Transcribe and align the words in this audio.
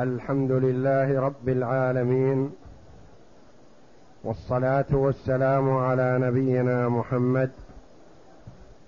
الحمد 0.00 0.52
لله 0.52 1.20
رب 1.20 1.48
العالمين 1.48 2.50
والصلاة 4.24 4.90
والسلام 4.92 5.70
على 5.70 6.18
نبينا 6.18 6.88
محمد 6.88 7.50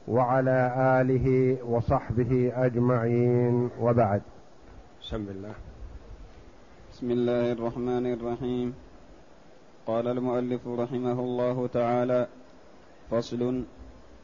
وعلى 0.09 0.59
آله 1.01 1.57
وصحبه 1.69 2.53
أجمعين 2.55 3.69
وبعد. 3.81 4.23
بسم 5.03 5.25
الله. 5.29 5.55
بسم 6.93 7.11
الله 7.11 7.53
الرحمن 7.53 8.07
الرحيم. 8.13 8.75
قال 9.87 10.09
المؤلف 10.09 10.69
رحمه 10.69 11.19
الله 11.21 11.67
تعالى 11.67 12.27
فصل 13.11 13.65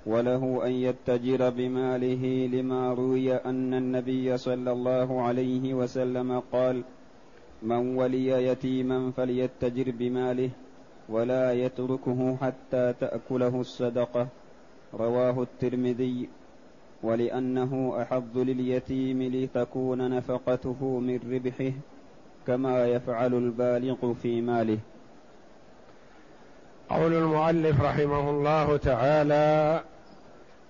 وله 0.09 0.66
أن 0.66 0.72
يتجر 0.72 1.50
بماله 1.50 2.46
لما 2.52 2.95
روي 2.95 3.34
أن 3.36 3.74
النبي 3.74 4.36
صلى 4.36 4.73
الله 4.73 5.23
عليه 5.23 5.74
وسلم 5.74 6.41
قال 6.52 6.82
من 7.62 7.96
ولي 7.96 8.29
يتيما 8.29 9.10
فليتجر 9.16 9.91
بماله 9.91 10.51
ولا 11.09 11.52
يتركه 11.52 12.37
حتى 12.37 12.95
تأكله 13.01 13.60
الصدقة. 13.60 14.29
رواه 14.95 15.42
الترمذي. 15.42 16.29
ولأنه 17.02 18.02
أحظ 18.02 18.38
لليتيم 18.38 19.23
لتكون 19.23 20.10
نفقته 20.10 21.01
من 21.01 21.20
ربحه 21.32 21.73
كما 22.46 22.87
يفعل 22.87 23.34
البالغ 23.34 24.12
في 24.12 24.40
ماله. 24.40 24.79
قول 26.90 27.15
المؤلف 27.15 27.80
رحمه 27.80 28.30
الله 28.30 28.77
تعالى 28.77 29.82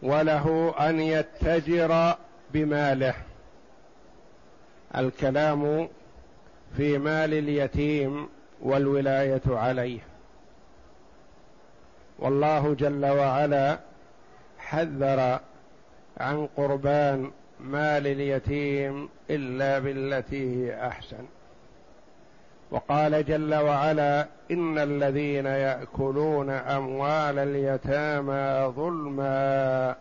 وله 0.03 0.75
أن 0.79 1.01
يتجر 1.01 2.17
بماله. 2.53 3.15
الكلام 4.97 5.89
في 6.77 6.99
مال 6.99 7.35
اليتيم 7.35 8.29
والولاية 8.63 9.43
عليه. 9.47 10.01
والله 12.19 12.75
جل 12.75 13.07
وعلا 13.07 13.79
حذر 14.59 15.41
عن 16.19 16.49
قربان 16.57 17.31
مال 17.61 18.07
اليتيم 18.07 19.09
إلا 19.31 19.79
بالتي 19.79 20.67
هي 20.67 20.87
أحسن. 20.87 21.25
وقال 22.71 23.25
جل 23.25 23.55
وعلا 23.55 24.27
إن 24.51 24.79
الذين 24.79 25.47
يأكلون 25.47 26.51
أموال 26.51 27.39
اليتامى 27.39 28.73
ظلما 28.77 29.95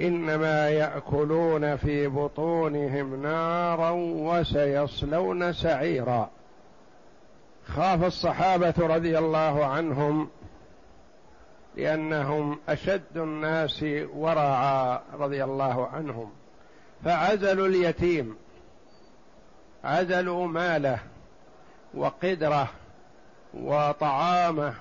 إنما 0.00 0.70
يأكلون 0.70 1.76
في 1.76 2.08
بطونهم 2.08 3.22
نارا 3.22 3.90
وسيصلون 3.90 5.52
سعيرا. 5.52 6.30
خاف 7.66 8.04
الصحابة 8.04 8.74
رضي 8.78 9.18
الله 9.18 9.64
عنهم 9.64 10.28
لأنهم 11.76 12.58
أشد 12.68 13.16
الناس 13.16 13.84
ورعا 14.14 15.00
رضي 15.18 15.44
الله 15.44 15.86
عنهم. 15.86 16.30
فعزلوا 17.04 17.66
اليتيم 17.66 18.36
عزلوا 19.84 20.46
ماله 20.46 20.98
وقدره 21.94 22.68
وطعامه 23.54 24.74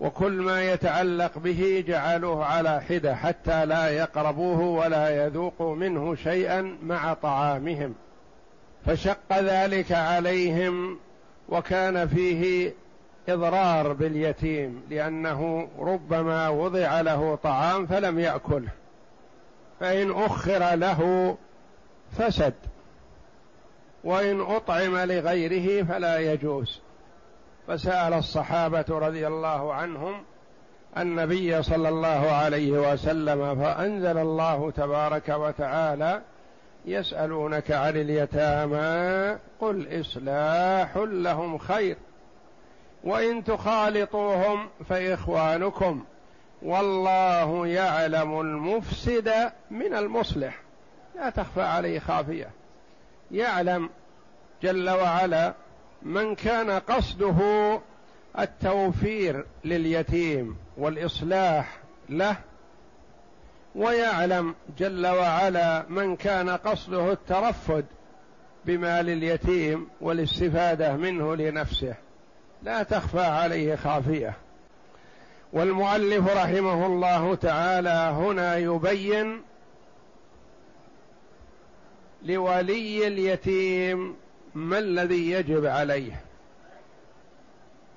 وكل 0.00 0.32
ما 0.32 0.62
يتعلق 0.62 1.38
به 1.38 1.84
جعلوه 1.88 2.44
على 2.44 2.80
حدة 2.80 3.14
حتى 3.14 3.66
لا 3.66 3.88
يقربوه 3.88 4.60
ولا 4.60 5.26
يذوقوا 5.26 5.76
منه 5.76 6.14
شيئا 6.14 6.76
مع 6.82 7.14
طعامهم. 7.14 7.94
فشق 8.86 9.32
ذلك 9.38 9.92
عليهم 9.92 10.98
وكان 11.48 12.08
فيه 12.08 12.72
إضرار 13.28 13.92
باليتيم 13.92 14.82
لأنه 14.90 15.68
ربما 15.78 16.48
وضع 16.48 17.00
له 17.00 17.38
طعام 17.42 17.86
فلم 17.86 18.18
يأكله. 18.18 18.70
فإن 19.80 20.10
أخر 20.10 20.74
له 20.74 21.36
فسد. 22.18 22.54
وإن 24.04 24.40
أطعم 24.40 24.96
لغيره 24.96 25.84
فلا 25.84 26.18
يجوز. 26.18 26.80
فسأل 27.68 28.12
الصحابة 28.12 28.84
رضي 28.88 29.26
الله 29.26 29.74
عنهم 29.74 30.22
النبي 30.98 31.62
صلى 31.62 31.88
الله 31.88 32.30
عليه 32.32 32.92
وسلم 32.92 33.54
فأنزل 33.54 34.18
الله 34.18 34.70
تبارك 34.70 35.28
وتعالى 35.28 36.22
يسألونك 36.84 37.70
عن 37.70 37.96
اليتامى 37.96 39.38
قل 39.60 40.00
إصلاح 40.00 40.96
لهم 40.96 41.58
خير 41.58 41.96
وإن 43.04 43.44
تخالطوهم 43.44 44.68
فإخوانكم 44.88 46.04
والله 46.62 47.66
يعلم 47.66 48.40
المفسد 48.40 49.32
من 49.70 49.94
المصلح. 49.94 50.60
لا 51.16 51.30
تخفى 51.30 51.62
عليه 51.62 51.98
خافية. 51.98 52.50
يعلم 53.30 53.90
جل 54.62 54.90
وعلا 54.90 55.54
من 56.02 56.34
كان 56.34 56.70
قصده 56.70 57.80
التوفير 58.38 59.46
لليتيم 59.64 60.56
والإصلاح 60.76 61.78
له 62.08 62.36
ويعلم 63.74 64.54
جل 64.78 65.06
وعلا 65.06 65.84
من 65.88 66.16
كان 66.16 66.50
قصده 66.50 67.12
الترفد 67.12 67.84
بمال 68.64 69.10
اليتيم 69.10 69.88
والاستفادة 70.00 70.96
منه 70.96 71.36
لنفسه. 71.36 71.94
لا 72.62 72.82
تخفى 72.82 73.20
عليه 73.20 73.76
خافية. 73.76 74.34
والمؤلف 75.52 76.28
رحمه 76.36 76.86
الله 76.86 77.34
تعالى 77.34 78.14
هنا 78.16 78.56
يبين 78.56 79.42
لولي 82.22 83.06
اليتيم 83.06 84.16
ما 84.54 84.78
الذي 84.78 85.30
يجب 85.30 85.66
عليه؟ 85.66 86.20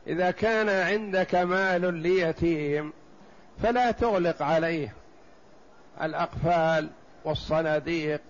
إذا 0.08 0.32
كان 0.32 0.70
عندك 0.70 1.36
مال 1.36 1.94
ليتيم 1.94 2.94
فلا 3.64 3.92
تغلق 3.92 4.42
عليه 4.42 4.94
الأقفال 6.02 6.90
والصناديق 7.26 8.22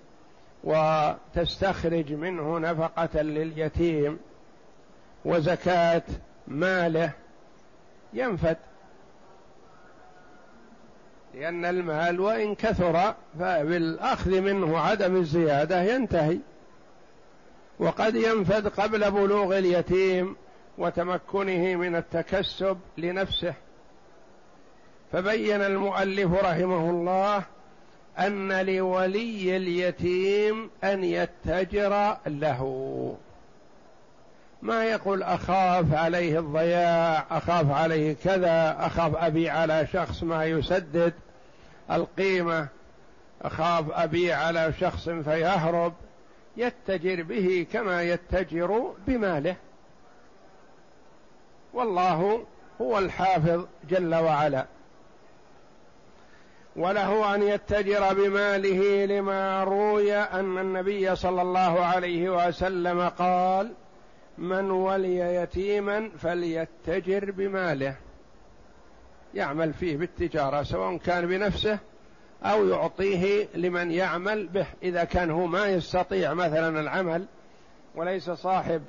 وتستخرج 0.64 2.14
منه 2.14 2.60
نفقة 2.60 3.22
لليتيم 3.22 4.20
وزكاة 5.26 6.04
ماله. 6.48 7.12
ينفد. 8.14 8.58
لأن 11.34 11.66
المال 11.66 12.20
وإن 12.20 12.56
كثر 12.56 13.14
فبالأخذ 13.40 14.42
منه 14.42 14.80
عدم 14.80 15.16
الزيادة 15.16 15.82
ينتهي. 15.82 16.38
وقد 17.80 18.16
ينفد 18.16 18.68
قبل 18.68 19.12
بلوغ 19.12 19.58
اليتيم 19.58 20.36
وتمكنه 20.78 21.76
من 21.76 21.96
التكسب 21.96 22.78
لنفسه. 22.98 23.54
فبين 25.12 25.62
المؤلف 25.62 26.34
رحمه 26.34 26.90
الله 26.90 27.44
أن 28.20 28.66
لولي 28.66 29.58
اليتيم 29.58 30.70
أن 30.84 31.04
يتجر 31.04 32.18
له. 32.28 33.16
ما 34.62 34.86
يقول 34.86 35.24
أخاف 35.24 35.94
عليه 35.94 36.40
الضياع 36.40 37.26
أخاف 37.32 37.72
عليه 37.72 38.16
كذا 38.24 38.78
أخاف 38.80 39.16
ابيع 39.16 39.58
على 39.58 39.88
شخص 39.94 40.24
ما 40.24 40.46
يسدد 40.46 41.14
القيمة 41.92 42.68
أخاف 43.42 43.86
ابيع 43.92 44.38
على 44.38 44.74
شخص 44.80 45.10
فيهرب. 45.10 45.94
يتجر 46.58 47.24
به 47.24 47.66
كما 47.74 48.04
يتجر 48.04 48.94
بماله. 49.08 49.56
والله 51.74 52.46
هو 52.82 53.00
الحافظ 53.00 53.66
جل 53.90 54.16
وعلا. 54.16 54.66
وله 56.76 57.36
أن 57.36 57.44
يتجر 57.44 58.14
بماله 58.14 59.06
لما 59.06 59.64
روي 59.64 60.16
أن 60.16 60.58
النبي 60.58 61.16
صلى 61.16 61.42
الله 61.42 61.86
عليه 61.86 62.48
وسلم 62.48 63.10
قال 63.10 63.74
من 64.38 64.72
ولي 64.72 65.18
يتيما 65.18 66.12
فليتجر 66.18 67.32
بماله. 67.32 67.96
يعمل 69.34 69.74
فيه 69.74 69.98
بالتجارة 69.98 70.64
سواء 70.64 70.98
كان 70.98 71.28
بنفسه 71.28 71.80
أو 72.44 72.68
يعطيه 72.68 73.48
لمن 73.56 73.92
يعمل 73.92 74.48
به. 74.48 74.66
إذا 74.84 75.04
كان 75.04 75.32
هو 75.32 75.46
ما 75.46 75.68
يستطيع 75.68 76.34
مثلا 76.34 76.80
العمل 76.80 77.26
وليس 77.96 78.30
صاحب 78.30 78.82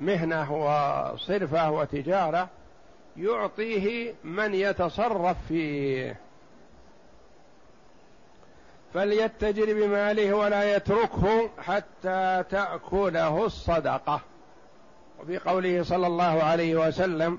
مهنة 0.00 0.52
وصرفة 0.52 1.70
وتجارة 1.70 2.48
يعطيه 3.16 4.14
من 4.24 4.54
يتصرف 4.54 5.36
فيه. 5.48 6.16
فليتجر 8.94 9.74
بماله 9.74 10.32
ولا 10.32 10.76
يتركه 10.76 11.50
حتى 11.58 12.44
تأكله 12.50 13.46
الصدقة. 13.46 14.20
وفي 15.20 15.38
قوله 15.38 15.82
صلى 15.82 16.06
الله 16.06 16.42
عليه 16.42 16.76
وسلم 16.88 17.38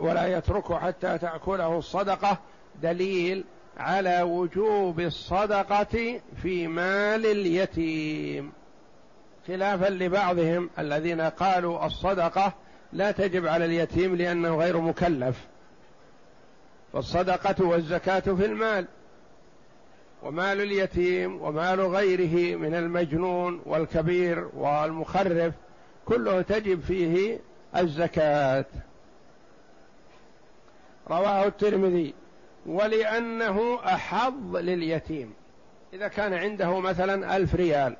ولا 0.00 0.26
يتركه 0.26 0.78
حتى 0.78 1.18
تأكله 1.18 1.78
الصدقة 1.78 2.38
دليل 2.82 3.44
على 3.76 4.22
وجوب 4.22 5.00
الصدقة 5.00 6.20
في 6.42 6.66
مال 6.66 7.26
اليتيم. 7.26 8.52
خلافا 9.48 9.90
لبعضهم 9.90 10.70
الذين 10.78 11.20
قالوا 11.20 11.86
الصدقة 11.86 12.52
لا 12.92 13.10
تجب 13.10 13.46
على 13.46 13.64
اليتيم 13.64 14.16
لأنه 14.16 14.56
غير 14.56 14.78
مكلف. 14.78 15.46
فالصدقة 16.92 17.64
والزكاة 17.64 18.20
في 18.20 18.44
المال. 18.44 18.86
ومال 20.22 20.60
اليتيم 20.60 21.42
ومال 21.42 21.80
غيره 21.80 22.56
من 22.56 22.74
المجنون 22.74 23.62
والكبير 23.66 24.48
والمخرف 24.56 25.54
كله 26.08 26.42
تجب 26.42 26.80
فيه 26.80 27.38
الزكاة. 27.76 28.64
رواه 31.10 31.46
الترمذي 31.46 32.14
ولأنه 32.66 33.78
أحظ 33.84 34.56
لليتيم. 34.56 35.32
إذا 35.92 36.08
كان 36.08 36.34
عنده 36.34 36.80
مثلا 36.80 37.36
ألف 37.36 37.54
ريال 37.54 37.96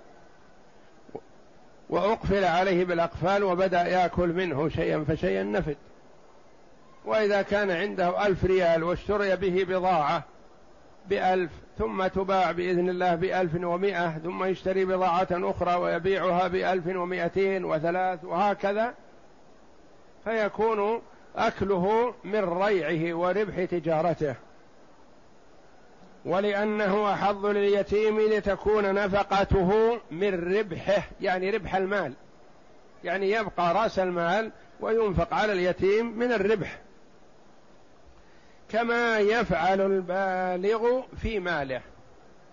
وأقفل 1.90 2.44
عليه 2.44 2.84
بالأقفال 2.84 3.44
وبدأ 3.44 3.86
يأكل 3.86 4.28
منه 4.28 4.68
شيئا 4.68 5.04
فشيئا 5.08 5.42
نفد. 5.42 5.76
وإذا 7.04 7.42
كان 7.42 7.70
عنده 7.70 8.26
ألف 8.26 8.44
ريال 8.44 8.84
واشتري 8.84 9.36
به 9.36 9.64
بضاعة 9.64 10.24
بألف 11.08 11.50
ثم 11.78 12.06
تباع 12.06 12.52
بإذن 12.52 12.88
الله 12.88 13.14
بألف 13.14 13.54
ومائة 13.54 14.18
ثم 14.18 14.44
يشتري 14.44 14.84
بضاعة 14.84 15.28
أخرى 15.30 15.74
ويبيعها 15.74 16.48
بألف 16.48 16.86
ومائتين 16.86 17.64
وثلاث 17.64 18.24
وهكذا. 18.24 18.94
فيكون 20.24 21.02
أكله 21.36 22.14
من 22.24 22.44
ريعه 22.44 23.14
وربح 23.14 23.64
تجارته. 23.64 24.34
ولأنه 26.24 27.12
أحظ 27.12 27.46
لليتيم 27.46 28.20
لتكون 28.20 28.94
نفقته 28.94 29.98
من 30.10 30.56
ربحه 30.56 31.02
يعني 31.20 31.50
ربح 31.50 31.74
المال. 31.74 32.12
يعني 33.04 33.30
يبقى 33.30 33.74
رأس 33.74 33.98
المال 33.98 34.50
وينفق 34.80 35.34
على 35.34 35.52
اليتيم 35.52 36.18
من 36.18 36.32
الربح. 36.32 36.78
كما 38.68 39.18
يفعل 39.18 39.80
البالغ 39.80 41.02
في 41.22 41.38
ماله. 41.38 41.82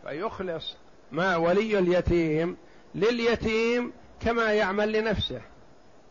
فيخلص 0.03 0.75
ما 1.11 1.35
ولي 1.35 1.79
اليتيم 1.79 2.57
لليتيم 2.95 3.93
كما 4.19 4.53
يعمل 4.53 4.91
لنفسه. 4.91 5.41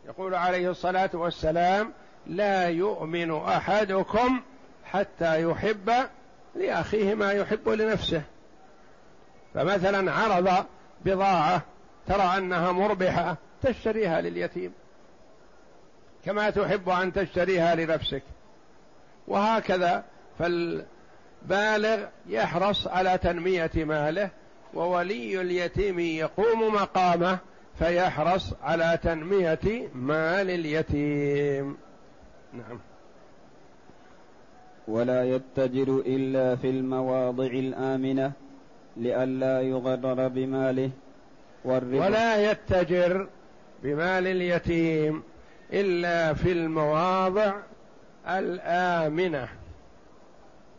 يقول 0.06 0.34
عليه 0.34 0.70
الصلاة 0.70 1.10
والسلام 1.14 1.92
لا 2.26 2.68
يؤمن 2.68 3.42
أحدكم 3.42 4.42
حتى 4.84 5.42
يحب 5.42 5.92
لأخيه 6.54 7.14
ما 7.14 7.32
يحب 7.32 7.68
لنفسه. 7.68 8.22
فمثلا 9.54 10.12
عرض 10.12 10.66
بضاعة 11.04 11.62
ترى 12.06 12.38
أنها 12.38 12.72
مربحة 12.72 13.36
تشتريها 13.62 14.20
لليتيم. 14.20 14.72
كما 16.24 16.50
تحب 16.50 16.88
أن 16.88 17.12
تشتريها 17.12 17.74
لنفسك. 17.74 18.22
وهكذا 19.28 20.04
فالبالغ 20.38 22.04
يحرص 22.28 22.86
على 22.86 23.18
تنمية 23.18 23.70
ماله 23.76 24.30
وولي 24.74 25.40
اليتيم 25.40 25.98
يقوم 25.98 26.74
مقامه 26.74 27.38
فيحرص 27.78 28.52
على 28.62 28.98
تنمية 29.02 29.88
مال 29.94 30.50
اليتيم. 30.50 31.76
نعم. 32.52 32.80
ولا 34.88 35.24
يتجر 35.24 36.02
إلا 36.06 36.56
في 36.56 36.70
المواضع 36.70 37.46
الآمنة 37.46 38.32
لئلا 38.96 39.60
يغرر 39.60 40.28
بماله. 40.28 40.90
والربا 41.64 42.06
ولا 42.06 42.50
يتجر 42.50 43.28
بمال 43.82 44.26
اليتيم 44.26 45.22
إلا 45.72 46.34
في 46.34 46.52
المواضع 46.52 47.54
الآمنة 48.28 49.48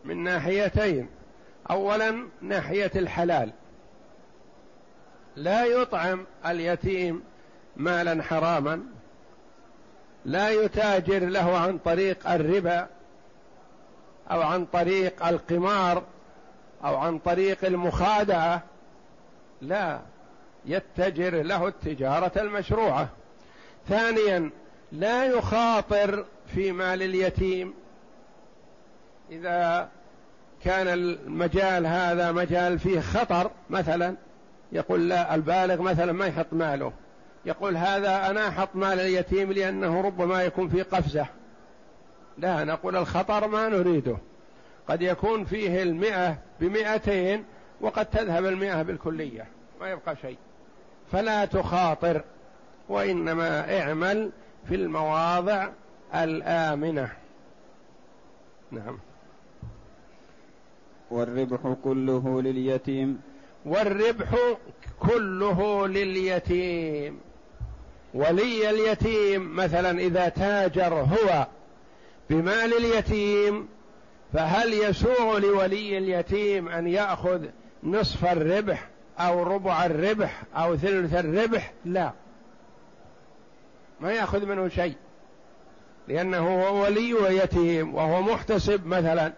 من 0.06 0.24
ناحيتين. 0.24 1.10
اولا 1.70 2.28
ناحية 2.42 2.92
الحلال. 2.96 3.52
لا 5.36 5.66
يطعم 5.66 6.26
اليتيم 6.46 7.24
مالا 7.78 8.24
حراما. 8.24 8.84
لا 10.26 10.50
يتاجر 10.50 11.26
له 11.26 11.58
عن 11.58 11.78
طريق 11.78 12.30
الربا 12.30 12.88
أو 14.32 14.42
عن 14.42 14.66
طريق 14.66 15.26
القمار 15.26 16.04
أو 16.84 16.96
عن 16.96 17.20
طريق 17.20 17.66
المخادعة. 17.66 18.64
لا 19.62 20.00
يتجر 20.66 21.42
له 21.44 21.68
التجارة 21.68 22.32
المشروعة. 22.42 23.10
ثانيا 23.90 24.50
لا 24.92 25.26
يخاطر 25.26 26.26
في 26.48 26.72
مال 26.72 27.02
اليتيم. 27.02 27.74
إذا 29.32 29.90
كان 30.64 30.88
المجال 30.88 31.88
هذا 31.88 32.32
مجال 32.32 32.80
فيه 32.80 33.00
خطر 33.00 33.52
مثلا 33.70 34.16
يقول 34.72 35.10
لا 35.10 35.36
البالغ 35.36 35.82
مثلا 35.82 36.12
ما 36.12 36.26
يحط 36.26 36.48
ماله. 36.52 36.94
يقول 37.46 37.78
هذا 37.78 38.30
أنا 38.30 38.48
أحط 38.48 38.70
مال 38.76 39.00
اليتيم 39.00 39.52
لأنه 39.52 40.02
ربما 40.02 40.44
يكون 40.44 40.70
في 40.70 40.82
قفزة. 40.82 41.26
لا 42.38 42.64
نقول 42.64 42.96
الخطر 42.96 43.48
ما 43.48 43.70
نريده. 43.70 44.18
قد 44.88 45.02
يكون 45.02 45.46
فيه 45.46 45.84
المئة 45.84 46.38
بمئتين 46.60 47.46
وقد 47.82 48.06
تذهب 48.06 48.46
المئة 48.46 48.82
بالكلية 48.82 49.48
ما 49.82 49.90
يبقى 49.90 50.16
شيء. 50.16 50.38
فلا 51.12 51.46
تخاطر 51.46 52.24
وإنما 52.90 53.80
اعمل 53.80 54.32
في 54.68 54.76
المواضع 54.76 55.70
الآمنة. 56.16 57.12
نعم. 58.72 59.00
والربح 61.12 61.76
كله 61.84 62.42
لليتيم. 62.42 63.22
والربح 63.66 64.36
كله 65.00 65.88
لليتيم. 65.88 67.20
ولي 68.14 68.70
اليتيم 68.70 69.56
مثلا 69.56 70.00
إذا 70.00 70.30
تاجر 70.30 70.94
هو 70.94 71.48
بمال 72.30 72.78
اليتيم 72.78 73.68
فهل 74.34 74.74
يسوغ 74.74 75.38
لولي 75.38 75.98
اليتيم 75.98 76.68
أن 76.70 76.88
يأخذ 76.88 77.46
نصف 77.84 78.26
الربح 78.26 78.88
أو 79.20 79.44
ربع 79.44 79.86
الربح 79.86 80.44
أو 80.56 80.76
ثلث 80.76 81.14
الربح؟ 81.14 81.74
لا. 81.86 82.12
ما 84.02 84.12
يأخذ 84.12 84.46
منه 84.46 84.68
شيء. 84.68 84.96
لأنه 86.08 86.68
هو 86.70 86.84
ولي 86.84 87.38
يتيم 87.38 87.96
وهو 87.96 88.22
محتسب 88.22 88.86
مثلا 88.86 89.34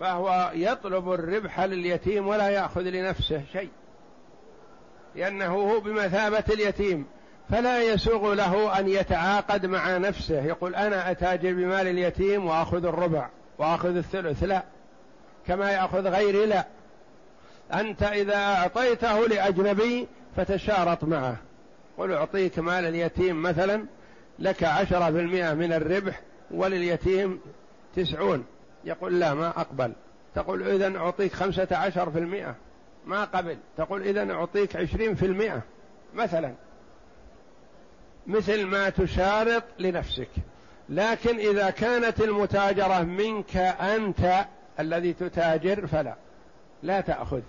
فهو 0.00 0.50
يطلب 0.54 1.12
الربح 1.12 1.60
لليتيم 1.60 2.28
ولا 2.28 2.48
يأخذ 2.48 2.82
لنفسه 2.82 3.42
شيء 3.52 3.68
لأنه 5.14 5.46
هو 5.46 5.80
بمثابة 5.80 6.44
اليتيم 6.50 7.06
فلا 7.50 7.82
يسوغ 7.82 8.34
له 8.34 8.78
أن 8.78 8.88
يتعاقد 8.88 9.66
مع 9.66 9.96
نفسه 9.96 10.44
يقول 10.44 10.74
أنا 10.74 11.10
أتاجر 11.10 11.52
بمال 11.52 11.86
اليتيم 11.86 12.46
وأخذ 12.46 12.84
الربع 12.84 13.28
وأخذ 13.58 13.96
الثلث 13.96 14.42
لا 14.44 14.62
كما 15.46 15.70
يأخذ 15.70 16.08
غيري 16.08 16.46
لا 16.46 16.66
أنت 17.74 18.02
إذا 18.02 18.36
أعطيته 18.36 19.26
لأجنبي 19.28 20.08
فتشارط 20.36 21.04
معه 21.04 21.36
قل 21.98 22.12
أعطيك 22.12 22.58
مال 22.58 22.84
اليتيم 22.84 23.42
مثلا 23.42 23.84
لك 24.40 24.64
عشرة 24.64 25.10
في 25.10 25.20
المئة 25.20 25.54
من 25.54 25.72
الربح 25.72 26.20
ولليتيم 26.50 27.40
تسعون. 27.96 28.44
يقول 28.84 29.20
لا 29.20 29.34
ما 29.34 29.48
أقبل. 29.48 29.92
تقول 30.34 30.68
إذا 30.68 30.96
أعطيك 30.96 31.32
خمسة 31.32 31.68
عشر 31.72 32.10
في 32.10 32.18
المئة. 32.18 32.54
ما 33.06 33.24
قبل. 33.24 33.56
تقول 33.76 34.02
إذا 34.02 34.32
أعطيك 34.32 34.76
عشرين 34.76 35.14
في 35.14 35.26
المئة. 35.26 35.62
مثلا. 36.14 36.54
مثل 38.26 38.66
ما 38.66 38.88
تشارط 38.88 39.62
لنفسك. 39.78 40.28
لكن 40.88 41.38
إذا 41.38 41.70
كانت 41.70 42.20
المتاجرة 42.20 43.02
منك 43.02 43.56
أنت 43.56 44.46
الذي 44.80 45.12
تتاجر 45.12 45.86
فلا. 45.86 46.14
لا 46.82 47.00
تأخذ. 47.00 47.40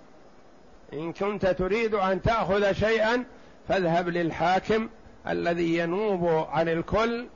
إن 0.94 1.14
كنت 1.14 1.46
تريد 1.46 1.96
أن 1.96 2.22
تأخذ 2.22 2.72
شيئا 2.72 3.24
فاذهب 3.68 4.10
للحاكم 4.10 4.90
الذي 5.28 5.78
ينوب 5.78 6.28
عن 6.28 6.70
الكل 6.70 7.28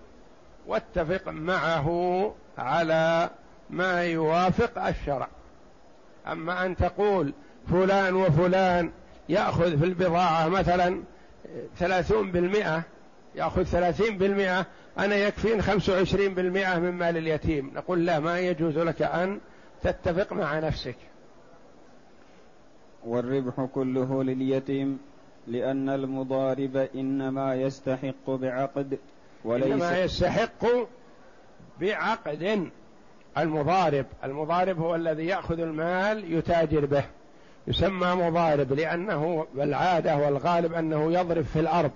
واتفق 0.68 1.30
معه 1.30 2.34
على 2.58 3.30
ما 3.70 4.04
يوافق 4.04 4.86
الشرع. 4.86 5.28
أما 6.28 6.66
أن 6.66 6.76
تقول 6.76 7.34
فلان 7.68 8.14
وفلان 8.14 8.92
يأخذ 9.30 9.80
في 9.80 9.86
البضاعة 9.86 10.48
مثلا 10.48 11.04
ثلاثون 11.78 12.32
بالمئة 12.32 12.84
يأخذ 13.36 13.64
ثلاثين 13.64 14.18
بالمئة 14.18 14.66
أنا 15.00 15.16
يكفين 15.16 15.62
خمس 15.62 15.90
وعشرين 15.90 16.34
بالمئة 16.34 16.80
من 16.80 16.92
مال 16.92 17.18
اليتيم. 17.18 17.72
نقول 17.76 18.06
لا 18.06 18.20
ما 18.20 18.40
يجوز 18.40 18.78
لك 18.78 19.02
أن 19.02 19.40
تتفق 19.84 20.34
مع 20.34 20.60
نفسك. 20.60 20.96
والربح 23.06 23.68
كله 23.74 24.24
لليتيم. 24.24 25.00
لأن 25.48 25.90
المضارب 25.90 26.78
إنما 26.96 27.56
يستحق 27.56 28.30
بعقد 28.30 28.98
وليس 29.44 29.66
إنما 29.66 30.00
يستحق 30.04 30.66
بعقد. 31.82 32.70
المضارب 33.38 34.06
المضارب 34.24 34.80
هو 34.80 34.96
الذي 34.96 35.26
يأخذ 35.26 35.60
المال 35.60 36.34
يتاجر 36.34 36.86
به. 36.86 37.04
يسمى 37.68 38.08
مضارب 38.08 38.74
لأنه 38.74 39.48
بالعادة 39.56 40.18
والغالب 40.18 40.74
أنه 40.74 41.14
يضرب 41.14 41.44
في 41.44 41.60
الأرض 41.60 41.92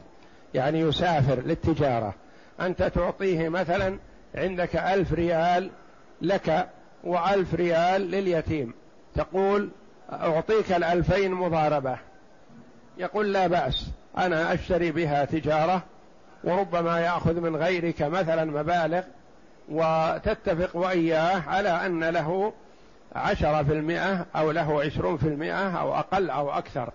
يعني 0.54 0.80
يسافر 0.80 1.40
للتجارة. 1.40 2.14
أنت 2.62 2.84
تعطيه 2.84 3.50
مثلا 3.50 4.00
عندك 4.36 4.76
ألف 4.76 5.14
ريال 5.14 5.70
لك 6.22 6.70
وألف 7.04 7.54
ريال 7.54 8.02
لليتيم. 8.02 8.74
تقول 9.16 9.70
أعطيك 10.12 10.72
الألفين 10.72 11.32
مضاربة. 11.32 11.98
يقول 13.00 13.34
لا 13.34 13.48
بأس 13.48 13.86
أنا 14.18 14.54
أشتري 14.54 14.92
بها 14.92 15.26
تجارة 15.26 15.84
وربما 16.44 17.00
يأخذ 17.00 17.40
من 17.40 17.56
غيرك 17.56 18.02
مثلا 18.02 18.46
مبالغ 18.46 19.02
وتتفق 19.70 20.76
وإياه 20.76 21.44
على 21.48 21.70
أن 21.70 22.04
له 22.04 22.54
عشرة 23.16 23.64
في 23.64 23.74
المئة 23.74 24.26
أو 24.36 24.52
له 24.52 24.84
عشرون 24.84 25.18
في 25.18 25.28
المئة 25.28 25.80
أو 25.80 25.96
أقل 25.96 26.30
أو 26.30 26.52
أكثر. 26.52 26.90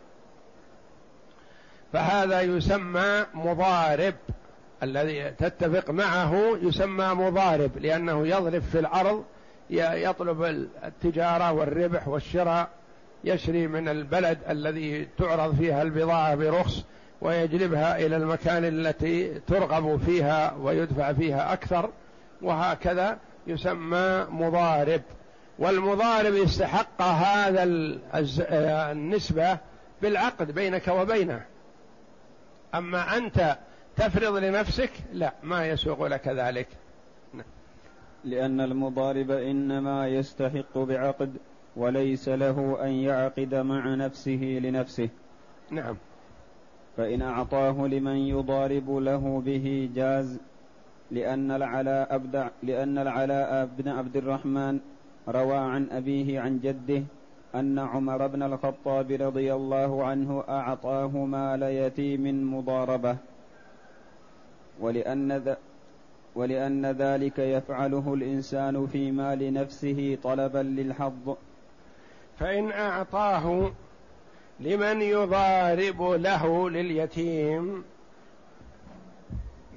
فهذا 1.92 2.40
يسمى 2.40 3.24
مضارب 3.34 4.14
الذي 4.82 5.30
تتفق 5.30 5.90
معه 5.90 6.58
يسمى 6.62 7.06
مضارب 7.06 7.70
لأنه 7.78 8.26
يضرب 8.26 8.62
في 8.62 8.78
الأرض 8.78 9.24
يطلب 9.70 10.44
التجارة 10.84 11.52
والربح 11.52 12.08
والشراء. 12.08 12.68
يشري 13.24 13.66
من 13.66 13.88
البلد 13.88 14.38
الذي 14.48 15.08
تعرض 15.18 15.56
فيها 15.56 15.82
البضاعة 15.82 16.34
برخص 16.34 16.84
ويجلبها 17.20 17.96
إلى 18.06 18.16
المكان 18.16 18.64
التي 18.64 19.40
ترغب 19.40 20.00
فيها 20.06 20.54
ويدفع 20.60 21.12
فيها 21.12 21.52
أكثر 21.52 21.90
وهكذا 22.42 23.18
يسمى 23.46 24.26
مضارب. 24.30 25.02
والمضارب 25.58 26.34
استحق 26.34 27.02
هذا 27.02 27.62
النسبة 28.92 29.58
بالعقد 30.02 30.50
بينك 30.50 30.88
وبينه. 30.88 31.42
أما 32.74 33.16
أنت 33.16 33.56
تفرض 33.96 34.36
لنفسك 34.36 34.90
لا 35.12 35.32
ما 35.42 35.66
يسوق 35.66 36.06
لك 36.06 36.28
ذلك. 36.28 36.68
لأن 38.24 38.60
المضارب 38.60 39.30
إنما 39.30 40.08
يستحق 40.08 40.78
بعقد. 40.78 41.36
وليس 41.76 42.28
له 42.28 42.84
أن 42.84 42.90
يعقد 42.90 43.54
مع 43.54 43.94
نفسه 43.94 44.60
لنفسه. 44.62 45.08
نعم. 45.70 45.96
فإن 46.96 47.22
أعطاه 47.22 47.86
لمن 47.86 48.16
يضارب 48.16 48.90
له 48.90 49.40
به 49.40 49.90
جاز 49.94 50.38
لأن 51.10 51.50
العلاء 51.50 52.14
أبدع 52.14 52.48
لأن 52.62 52.98
العلاء 52.98 53.68
بن 53.78 53.88
عبد 53.88 54.16
الرحمن 54.16 54.80
روى 55.28 55.56
عن 55.56 55.90
أبيه 55.90 56.40
عن 56.40 56.60
جده 56.60 57.02
أن 57.54 57.78
عمر 57.78 58.26
بن 58.26 58.42
الخطاب 58.42 59.10
رضي 59.10 59.54
الله 59.54 60.04
عنه 60.04 60.44
أعطاه 60.48 61.24
مال 61.24 61.62
يتيم 61.62 62.54
مضاربة. 62.54 63.16
ولأن 64.80 65.32
ذ... 65.32 65.54
ولأن 66.34 66.86
ذلك 66.86 67.38
يفعله 67.38 68.14
الإنسان 68.14 68.86
في 68.86 69.10
مال 69.10 69.52
نفسه 69.52 70.18
طلبا 70.22 70.58
للحظ 70.58 71.36
فإن 72.38 72.72
أعطاه 72.72 73.72
لمن 74.60 75.02
يضارب 75.02 76.02
له 76.02 76.70
لليتيم 76.70 77.84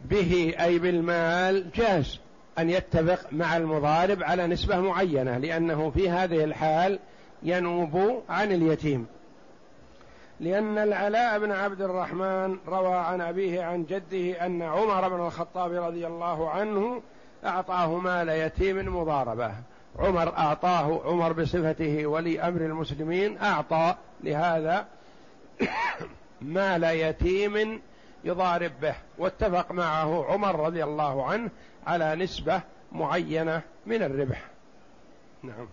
به 0.06 0.56
أي 0.60 0.80
بالمال 0.80 1.72
جاز 1.72 2.20
أن 2.60 2.70
يتفق 2.70 3.34
مع 3.34 3.58
المضارب 3.58 4.24
على 4.24 4.48
نسبة 4.48 4.80
معينة 4.80 5.38
لأنه 5.38 5.90
في 5.90 6.10
هذه 6.10 6.44
الحال 6.44 7.00
ينوب 7.44 8.24
عن 8.30 8.52
اليتيم. 8.52 9.06
لأن 10.40 10.78
العلاء 10.78 11.40
بن 11.40 11.52
عبد 11.52 11.82
الرحمن 11.82 12.58
روى 12.68 12.96
عن 12.96 13.22
أبيه 13.22 13.64
عن 13.64 13.86
جده 13.86 14.46
أن 14.46 14.62
عمر 14.62 15.10
بن 15.10 15.26
الخطاب 15.26 15.72
رضي 15.72 16.08
الله 16.08 16.50
عنه 16.50 17.02
أعطاه 17.46 17.98
مال 17.98 18.30
يتيم 18.30 18.98
مضاربة. 18.98 19.52
عمر 20.00 20.38
أعطاه 20.38 21.02
عمر 21.06 21.34
بصفته 21.34 22.08
ولي 22.08 22.42
أمر 22.42 22.62
المسلمين 22.62 23.38
أعطى 23.38 23.96
لهذا 24.24 24.88
مال 26.42 26.84
يتيم 26.84 27.82
يضارب 28.24 28.72
به. 28.82 28.96
واتفق 29.18 29.72
معه 29.72 30.26
عمر 30.26 30.60
رضي 30.66 30.84
الله 30.84 31.26
عنه 31.26 31.50
على 31.88 32.16
نسبة 32.16 32.62
معينة 32.92 33.62
من 33.86 34.04
الربح. 34.04 34.46
نعم. 35.44 35.68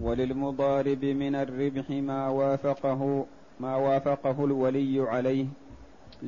وللمضارب 0.00 1.04
من 1.04 1.34
الربح 1.34 1.90
ما 1.90 2.28
وافقه 2.28 3.26
ما 3.60 3.76
وافقه 3.76 4.44
الولي 4.44 5.06
عليه. 5.08 5.46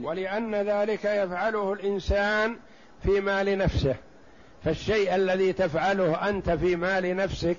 ولأن 0.03 0.55
ذلك 0.55 1.05
يفعله 1.05 1.73
الإنسان 1.73 2.57
في 3.03 3.21
مال 3.21 3.59
نفسه. 3.59 3.97
فالشيء 4.65 5.15
الذي 5.15 5.53
تفعله 5.53 6.29
أنت 6.29 6.51
في 6.51 6.77
مال 6.77 7.17
نفسك 7.17 7.57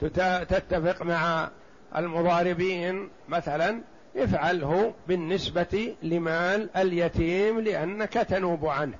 تتفق 0.00 1.02
مع 1.02 1.50
المضاربين 1.96 3.08
مثلا 3.28 3.80
افعله 4.16 4.94
بالنسبة 5.08 5.96
لمال 6.02 6.76
اليتيم 6.76 7.60
لأنك 7.60 8.12
تنوب 8.12 8.66
عنه. 8.66 8.96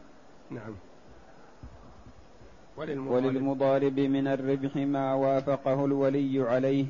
نعم. 0.51 0.75
وللمضارب, 2.77 3.25
وللمضارب 3.25 4.01
من 4.01 4.27
الربح 4.27 4.77
ما 4.77 5.15
وافقه 5.15 5.85
الولي 5.85 6.45
عليه. 6.49 6.87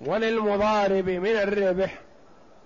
وللمضارب 0.00 1.08
من 1.08 1.26
الربح 1.26 2.00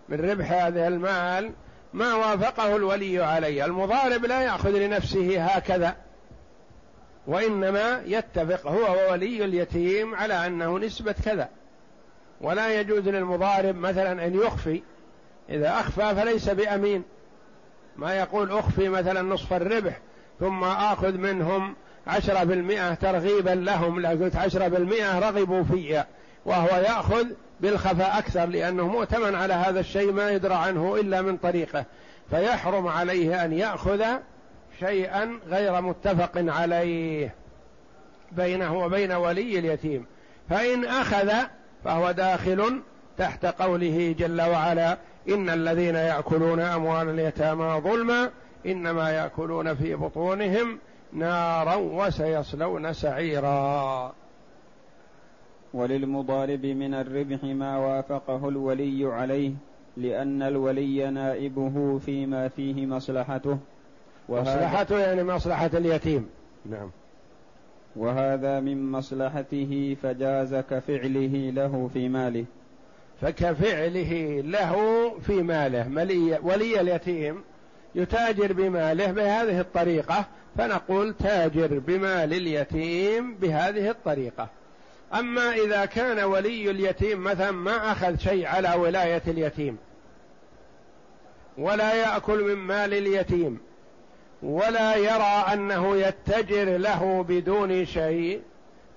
من 0.09 0.31
ربح 0.31 0.53
هذا 0.53 0.89
المال 0.89 1.51
ما 1.93 2.15
وافقه 2.15 2.77
الولي 2.77 3.25
عليه. 3.25 3.65
المضارب 3.65 4.25
لا 4.25 4.43
يأخذ 4.43 4.71
لنفسه 4.71 5.45
هكذا. 5.45 5.97
وإنما 7.27 8.03
يتفق 8.07 8.67
هو 8.67 8.97
وولي 9.09 9.45
اليتيم 9.45 10.15
على 10.15 10.47
أنه 10.47 10.79
نسبة 10.79 11.15
كذا. 11.25 11.49
ولا 12.41 12.81
يجوز 12.81 13.09
للمضارب 13.09 13.77
مثلا 13.77 14.27
أن 14.27 14.35
يخفي. 14.35 14.83
إذا 15.51 15.71
أخفى 15.71 16.15
فليس 16.15 16.51
بأمين. 16.51 17.03
ما 17.97 18.15
يقول 18.15 18.51
أخفي 18.51 18.89
مثلا 18.89 19.23
نصف 19.23 19.53
الربح 19.53 19.99
ثم 20.41 20.65
آخذ 20.65 21.13
منهم 21.13 21.75
عشرة 22.07 22.45
بالمئة 22.45 22.95
ترغيبا 22.95 23.51
لهم. 23.51 24.01
لو 24.01 24.25
قلت 24.25 24.37
عشرة 24.37 24.69
بالمئة 24.69 25.19
رغبوا 25.19 25.63
في 25.63 26.05
وهو 26.47 26.77
يأخذ 26.77 27.27
بالخفاء 27.61 28.19
أكثر 28.19 28.47
لأنه 28.47 28.89
مؤتمن 28.89 29.35
على 29.35 29.55
هذا 29.55 29.81
الشيء 29.81 30.13
ما 30.13 30.31
يدرى 30.31 30.55
عنه 30.55 30.97
إلا 30.97 31.23
من 31.23 31.37
طريقه. 31.37 31.85
فيحرم 32.31 32.87
عليه 32.87 33.45
أن 33.45 33.53
يأخذ 33.53 34.05
شيئا 34.81 35.39
غير 35.49 35.81
متفق 35.81 36.33
عليه 36.37 37.35
بينه 38.33 38.85
وبين 38.85 39.13
ولي 39.13 39.59
اليتيم. 39.59 40.07
فإن 40.51 40.85
أخذ 40.85 41.33
فهو 41.85 42.11
داخل 42.11 42.81
تحت 43.19 43.47
قوله 43.47 44.15
جل 44.19 44.41
وعلا 44.43 44.99
إن 45.29 45.51
الذين 45.51 45.95
يأكلون 45.95 46.61
أموال 46.61 47.09
اليتامى 47.09 47.81
ظلما 47.81 48.31
إنما 48.67 49.11
يأكلون 49.11 49.75
في 49.75 49.95
بطونهم 49.95 50.79
نارا 51.13 51.75
وسيصلون 51.75 52.93
سعيرا. 52.93 54.13
وللمضارب 55.75 56.67
من 56.67 56.95
الربح 56.95 57.45
ما 57.45 57.79
وافقه 57.79 58.49
الولي 58.49 59.05
عليه 59.13 59.53
لأن 59.97 60.43
الولي 60.43 61.11
نائبه 61.11 61.99
فيما 61.99 62.49
فيه 62.49 62.87
مصلحته. 62.87 63.59
مصلحته 64.29 64.99
يعني 64.99 65.25
مصلحة 65.25 65.71
اليتيم. 65.75 66.29
نعم. 66.71 66.91
وهذا 67.97 68.61
من 68.61 68.93
مصلحته 68.93 69.97
فجاز 70.03 70.55
كفعله 70.55 71.51
له 71.55 71.91
في 71.93 72.09
ماله. 72.09 72.45
فكفعله 73.21 74.41
له 74.41 75.11
في 75.27 75.43
ماله. 75.43 75.89
ملي 75.89 76.39
ولي 76.43 76.81
اليتيم 76.81 77.43
يتاجر 77.95 78.53
بماله 78.53 79.13
بهذه 79.13 79.61
الطريقة 79.61 80.25
فنقول 80.59 81.15
تاجر 81.15 81.79
بمال 81.79 82.33
اليتيم 82.33 83.35
بهذه 83.35 83.91
الطريقة. 83.91 84.49
أما 85.15 85.53
إذا 85.53 85.85
كان 85.85 86.25
ولي 86.25 86.71
اليتيم 86.71 87.25
مثلا 87.25 87.51
ما 87.51 87.93
أخذ 87.93 88.17
شيء 88.17 88.47
على 88.47 88.75
ولاية 88.75 89.23
اليتيم 89.27 89.77
ولا 91.59 91.95
يأكل 91.95 92.45
من 92.45 92.55
مال 92.55 92.95
اليتيم 92.95 93.59
ولا 94.45 94.97
يرى 94.97 95.53
أنه 95.53 95.97
يتجر 95.97 96.77
له 96.77 97.23
بدون 97.29 97.85
شيء 97.85 98.43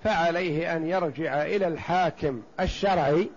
فعليه 0.04 0.76
أن 0.76 0.86
يرجع 0.86 1.42
إلى 1.42 1.66
الحاكم 1.68 2.42
الشرعي 2.60 3.30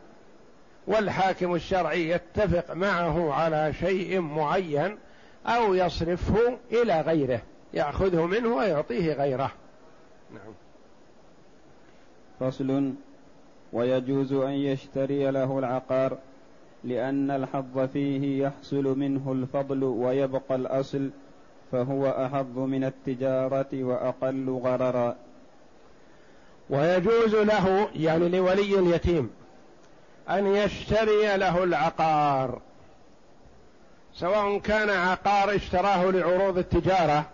والحاكم 0.88 1.56
الشرعي 1.56 2.10
يتفق 2.10 2.74
معه 2.74 3.34
على 3.34 3.74
شيء 3.74 4.20
معين 4.20 4.98
أو 5.46 5.74
يصرفه 5.74 6.58
إلى 6.72 7.02
غيره 7.02 7.42
يأخذه 7.74 8.26
منه 8.26 8.56
ويعطيه 8.56 9.14
غيره. 9.14 9.52
نعم. 10.34 10.54
فصل. 12.40 12.94
ويجوز 13.74 14.34
أن 14.34 14.52
يشتري 14.52 15.32
له 15.32 15.60
العقار 15.60 16.18
لأن 16.84 17.32
الحظ 17.32 17.80
فيه 17.80 18.46
يحصل 18.46 19.00
منه 19.00 19.32
الفضل 19.32 19.84
ويبقى 19.84 20.56
الأصل 20.56 21.10
فهو 21.72 22.08
أحظ 22.26 22.58
من 22.58 22.84
التجارة 22.84 23.68
وأقل 23.74 24.60
غررا. 24.64 25.16
ويجوز 26.70 27.36
له 27.36 27.90
يعني 27.96 28.30
لولي 28.30 28.80
اليتيم 28.80 29.30
أن 30.30 30.48
يشتري 30.48 31.38
له 31.38 31.64
العقار 31.64 32.62
سواء 34.14 34.60
كان 34.60 34.90
عقار 34.90 35.56
اشتراه 35.56 36.12
لعروض 36.12 36.58
التجارة 36.58 37.26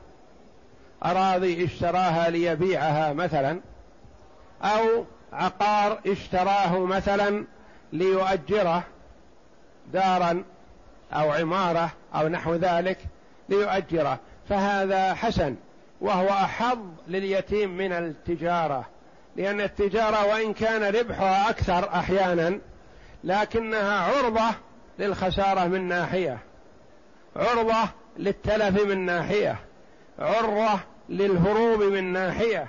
أراضي 1.05 1.65
اشتراها 1.65 2.29
ليبيعها 2.29 3.13
مثلا 3.13 3.59
أو 4.63 5.05
عقار 5.33 5.99
اشتراه 6.07 6.79
مثلا 6.79 7.45
ليؤجره 7.93 8.83
دارا 9.93 10.43
أو 11.13 11.31
عمارة 11.31 11.91
أو 12.15 12.27
نحو 12.27 12.55
ذلك 12.55 12.97
ليؤجره 13.49 14.19
فهذا 14.49 15.13
حسن 15.13 15.55
وهو 16.01 16.29
أحظ 16.29 16.79
لليتيم 17.07 17.77
من 17.77 17.91
التجارة 17.91 18.85
لأن 19.35 19.61
التجارة 19.61 20.25
وإن 20.25 20.53
كان 20.53 20.95
ربحها 20.95 21.49
أكثر 21.49 21.89
أحيانا 21.93 22.59
لكنها 23.23 23.99
عرضة 23.99 24.55
للخسارة 24.99 25.65
من 25.67 25.87
ناحية 25.87 26.39
عرضة 27.35 27.89
للتلف 28.17 28.83
من 28.83 29.05
ناحية 29.05 29.59
عرضة 30.19 30.79
للهروب 31.09 31.83
من 31.83 32.13
ناحية 32.13 32.67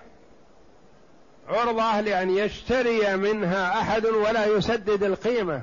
عرضة 1.49 2.00
لأن 2.00 2.30
يشتري 2.30 3.16
منها 3.16 3.80
أحد 3.80 4.06
ولا 4.06 4.47
يسدد 4.47 5.02
القيمة 5.02 5.62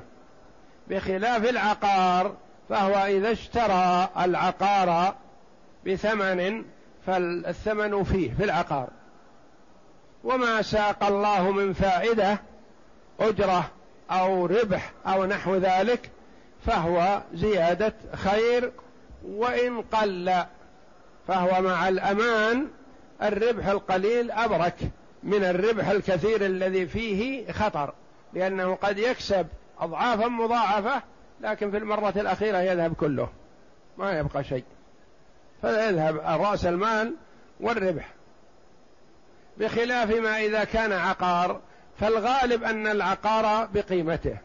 بخلاف 0.90 1.48
العقار 1.48 2.34
فهو 2.68 2.94
إذا 2.94 3.32
اشترى 3.32 4.08
العقار 4.18 5.14
بثمن 5.86 6.64
فالثمن 7.06 8.04
فيه 8.04 8.34
في 8.34 8.44
العقار. 8.44 8.88
وما 10.24 10.62
ساق 10.62 11.04
الله 11.04 11.50
من 11.50 11.72
فائدة 11.72 12.38
أجرة 13.20 13.70
أو 14.10 14.46
ربح 14.46 14.92
أو 15.06 15.24
نحو 15.24 15.54
ذلك 15.54 16.10
فهو 16.66 17.22
زيادة 17.34 17.94
خير 18.14 18.72
وإن 19.24 19.82
قل 19.82 20.44
فهو 21.28 21.62
مع 21.62 21.88
الأمان 21.88 22.66
الربح 23.22 23.66
القليل 23.66 24.30
أبرك 24.30 24.76
من 25.22 25.44
الربح 25.44 25.88
الكثير 25.88 26.46
الذي 26.46 26.86
فيه 26.86 27.52
خطر 27.52 27.94
لأنه 28.34 28.74
قد 28.74 28.98
يكسب 28.98 29.46
أضعافا 29.80 30.28
مضاعفة 30.28 31.02
لكن 31.40 31.70
في 31.70 31.76
المرة 31.76 32.12
الأخيرة 32.16 32.58
يذهب 32.58 32.94
كله. 32.94 33.28
ما 33.98 34.18
يبقى 34.18 34.44
شيء. 34.44 34.64
فيذهب 35.60 36.16
رأس 36.16 36.66
المال 36.66 37.14
والربح. 37.60 38.08
بخلاف 39.58 40.10
ما 40.10 40.38
إذا 40.38 40.64
كان 40.64 40.92
عقار 40.92 41.60
فالغالب 41.98 42.64
أن 42.64 42.86
العقار 42.86 43.66
بقيمته. 43.66 44.38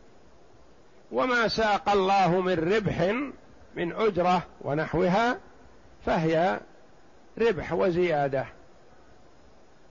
وما 1.11 1.47
ساق 1.47 1.89
الله 1.89 2.41
من 2.41 2.73
ربح 2.73 3.01
من 3.75 3.93
أجرة 3.93 4.43
ونحوها 4.61 5.37
فهي 6.05 6.59
ربح 7.37 7.73
وزيادة. 7.73 8.45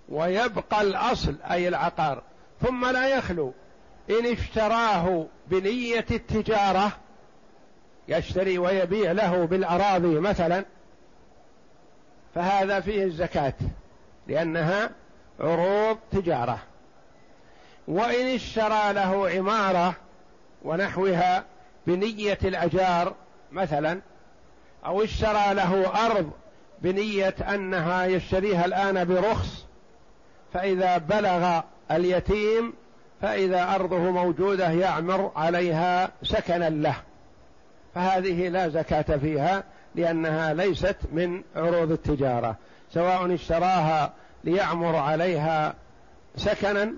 ويبقى 0.09 0.83
الأصل 0.83 1.37
أي 1.51 1.69
العقار. 1.69 2.23
ثم 2.61 2.87
لا 2.87 3.09
يخلو. 3.09 3.53
إن 4.11 4.27
اشتراه 4.27 5.27
بنية 5.47 6.07
التجارة 6.11 6.93
يشتري 8.09 8.59
ويبيع 8.59 9.13
له 9.13 9.45
بالأراضي 9.45 10.21
مثلا 10.21 10.65
فهذا 12.35 12.81
فيه 12.81 13.05
الزكاة 13.05 13.55
لأنها 14.27 14.91
عروض 15.41 15.99
تجارة. 16.13 16.59
وإن 17.89 18.27
اشترى 18.27 18.93
له 18.93 19.31
عمارة 19.31 19.95
ونحوها 20.63 21.45
بنية 21.87 22.39
الأجار 22.45 23.15
مثلا 23.53 24.01
أو 24.87 25.03
اشترى 25.03 25.55
له 25.55 26.07
أرض 26.07 26.31
بنية 26.83 27.35
أنها 27.55 28.05
يشتريها 28.05 28.65
الآن 28.65 29.05
برخص 29.05 29.65
فإذا 30.53 30.99
بلغ 30.99 31.61
اليتيم 31.91 32.73
فإذا 33.23 33.75
أرضه 33.75 33.99
موجودة 33.99 34.71
يعمر 34.71 35.33
عليها 35.37 36.11
سكنا 36.23 36.71
له. 36.71 36.97
فهذه 37.95 38.49
لا 38.49 38.69
زكاة 38.69 39.17
فيها 39.17 39.65
لأنها 39.95 40.55
ليست 40.55 40.97
من 41.13 41.43
عروض 41.57 41.93
التجارة. 41.93 42.57
سواء 42.95 43.35
اشتراها 43.35 44.13
ليعمر 44.45 44.97
عليها 44.97 45.75
سكنا 46.37 46.93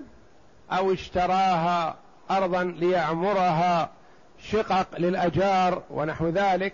أو 0.71 0.93
اشتراها 0.93 1.95
أرضا 2.31 2.63
ليعمرها 2.63 3.89
شقق 4.39 4.87
للأجار 4.97 5.83
ونحو 5.89 6.29
ذلك 6.29 6.73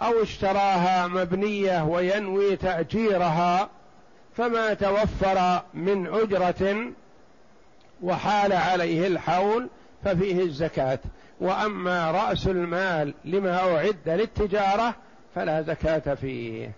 أو 0.00 0.22
اشتراها 0.22 1.06
مبنية 1.06 1.84
وينوي 1.84 2.56
تأجيرها 2.56 3.68
فما 4.36 4.74
توفر 4.74 5.62
من 5.74 6.06
أجرة 6.06 6.92
وحال 8.02 8.52
عليه 8.52 9.06
الحول 9.06 9.68
ففيه 10.04 10.42
الزكاة. 10.42 10.98
وأما 11.40 12.10
رأس 12.10 12.46
المال 12.46 13.14
لما 13.24 13.74
أعد 13.74 14.08
للتجارة 14.08 14.94
فلا 15.34 15.62
زكاة 15.62 16.14
فيه. 16.14 16.70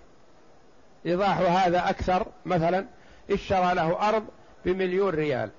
إيضاح 1.06 1.38
هذا 1.38 1.90
أكثر 1.90 2.26
مثلا 2.46 2.86
إشترى 3.30 3.74
له 3.74 4.08
أرض 4.08 4.24
بمليون 4.64 5.10
ريال. 5.14 5.50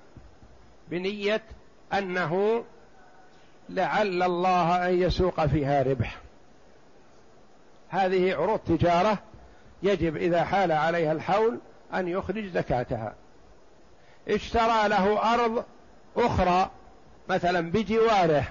بنية 0.90 1.42
أنه 1.92 2.64
لعل 3.68 4.22
الله 4.22 4.88
أن 4.88 5.02
يسوق 5.02 5.46
فيها 5.46 5.82
ربح. 5.82 6.18
هذه 7.88 8.34
عروض 8.34 8.58
تجارة 8.58 9.18
يجب 9.82 10.16
إذا 10.16 10.44
حال 10.44 10.72
عليها 10.72 11.12
الحول 11.12 11.58
أن 11.94 12.08
يخرج 12.08 12.46
زكاتها. 12.46 13.14
اشترى 14.28 14.88
له 14.88 15.34
أرض 15.34 15.64
أخرى 16.16 16.70
مثلا 17.28 17.70
بجواره 17.70 18.44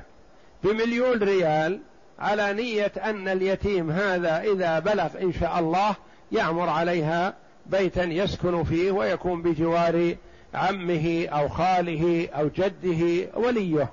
بمليون 0.63 1.23
ريال 1.23 1.79
على 2.19 2.53
نية 2.53 2.91
أن 3.03 3.27
اليتيم 3.27 3.91
هذا 3.91 4.41
إذا 4.41 4.79
بلغ 4.79 5.21
إن 5.21 5.34
شاء 5.34 5.60
الله 5.60 5.95
يعمر 6.31 6.69
عليها 6.69 7.34
بيتا 7.65 8.03
يسكن 8.03 8.63
فيه 8.63 8.91
ويكون 8.91 9.41
بجوار 9.41 10.15
عمه 10.53 11.27
أو 11.27 11.49
خاله 11.49 12.29
أو 12.34 12.47
جده 12.47 13.29
وليه. 13.34 13.89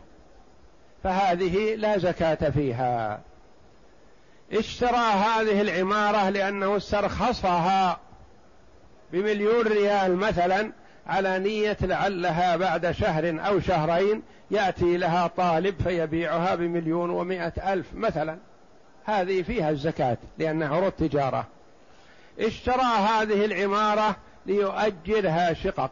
فهذه 1.05 1.75
لا 1.75 1.99
زكاة 1.99 2.51
فيها. 2.51 3.21
اشترى 4.53 4.97
هذه 4.97 5.61
العمارة 5.61 6.29
لأنه 6.29 6.77
استرخصها 6.77 8.01
بمليون 9.13 9.67
ريال 9.67 10.17
مثلا 10.17 10.73
على 11.09 11.39
نية 11.39 11.77
لعلها 11.81 12.57
بعد 12.57 12.91
شهر 12.91 13.47
أو 13.47 13.61
شهرين 13.61 14.23
يأتي 14.51 14.97
لها 14.97 15.27
طالب 15.27 15.83
فيبيعها 15.83 16.55
بمليون 16.55 17.11
ومائة 17.11 17.73
ألف 17.73 17.87
مثلا. 17.95 18.39
هذه 19.05 19.43
فيها 19.43 19.71
الزكاة 19.71 20.17
لأنها 20.39 20.77
عروض 20.77 20.93
تجارة. 20.93 21.47
اشترى 22.41 22.83
هذه 22.83 23.45
العمارة 23.45 24.17
ليؤجرها 24.47 25.55
شقق. 25.55 25.91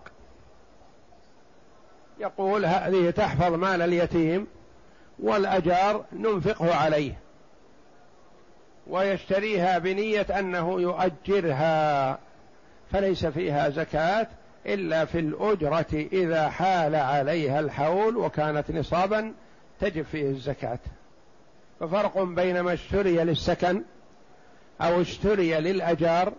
يقول 2.20 2.64
هذه 2.64 3.10
تحفظ 3.10 3.52
مال 3.52 3.82
اليتيم 3.82 4.46
والأجار 5.18 6.04
ننفقه 6.12 6.74
عليه. 6.74 7.18
ويشتريها 8.86 9.78
بنية 9.78 10.26
أنه 10.38 10.80
يؤجرها. 10.80 12.18
فليس 12.92 13.26
فيها 13.26 13.70
زكاة 13.70 14.26
إلا 14.66 15.04
في 15.04 15.18
الأجرة 15.18 16.06
إذا 16.12 16.48
حال 16.48 16.94
عليها 16.94 17.60
الحول 17.60 18.16
وكانت 18.16 18.70
نصابا 18.70 19.32
تجب 19.80 20.02
فيه 20.02 20.30
الزكاة. 20.30 20.78
ففرق 21.80 22.22
بين 22.22 22.60
ما 22.60 22.72
اشتري 22.72 23.24
للسكن 23.24 23.82
أو 24.80 25.00
اشتري 25.00 25.60
للأجار 25.60 26.32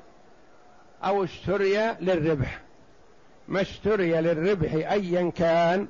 أو 1.03 1.23
اشتري 1.23 1.77
للربح. 2.01 2.61
ما 3.47 3.61
اشتري 3.61 4.21
للربح 4.21 4.73
أيا 4.73 5.31
كان 5.35 5.87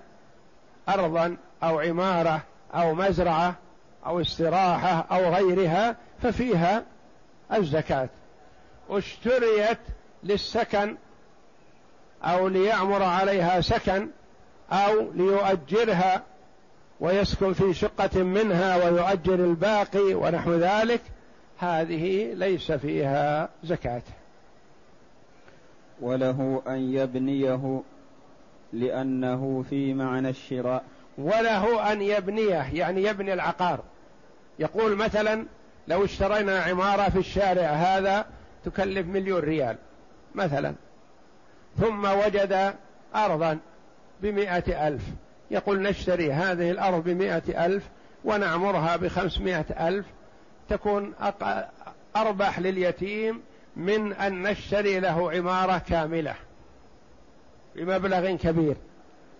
أرضا 0.89 1.37
أو 1.63 1.79
عمارة 1.79 2.41
أو 2.73 2.95
مزرعة 2.95 3.55
أو 4.05 4.21
استراحة 4.21 5.07
أو 5.11 5.33
غيرها 5.33 5.95
ففيها 6.21 6.83
الزكاة. 7.53 8.09
اشتريت 8.89 9.79
للسكن 10.23 10.97
أو 12.23 12.47
ليعمر 12.47 13.03
عليها 13.03 13.61
سكن 13.61 14.07
أو 14.71 15.11
ليؤجرها 15.11 16.23
ويسكن 16.99 17.53
في 17.53 17.73
شقة 17.73 18.23
منها 18.23 18.75
ويؤجر 18.75 19.33
الباقي 19.33 20.13
ونحو 20.13 20.53
ذلك 20.53 21.01
هذه 21.57 22.33
ليس 22.33 22.71
فيها 22.71 23.49
زكاة. 23.63 24.01
وله 26.01 26.61
أن 26.67 26.93
يبنيه 26.93 27.81
لأنه 28.73 29.65
في 29.69 29.93
معنى 29.93 30.29
الشراء. 30.29 30.83
وله 31.17 31.91
أن 31.91 32.01
يبنيه 32.01 32.69
يعني 32.73 33.03
يبني 33.03 33.33
العقار. 33.33 33.79
يقول 34.59 34.95
مثلا 34.95 35.45
لو 35.87 36.05
اشترينا 36.05 36.59
عمارة 36.59 37.09
في 37.09 37.19
الشارع 37.19 37.67
هذا 37.67 38.25
تكلف 38.65 39.07
مليون 39.07 39.39
ريال 39.39 39.77
مثلا. 40.35 40.73
ثم 41.79 42.05
وجد 42.05 42.73
أرضا 43.15 43.59
بمائة 44.21 44.87
ألف. 44.87 45.01
يقول 45.51 45.81
نشتري 45.81 46.33
هذه 46.33 46.71
الأرض 46.71 47.03
بمائة 47.03 47.65
ألف 47.65 47.83
ونعمرها 48.25 48.95
بخمسمائة 48.95 49.87
ألف. 49.87 50.05
تكون 50.69 51.13
أربح 52.15 52.59
لليتيم 52.59 53.41
من 53.75 54.13
أن 54.13 54.43
نشتري 54.43 54.99
له 54.99 55.31
عمارة 55.31 55.77
كاملة 55.77 56.35
بمبلغ 57.75 58.35
كبير. 58.35 58.75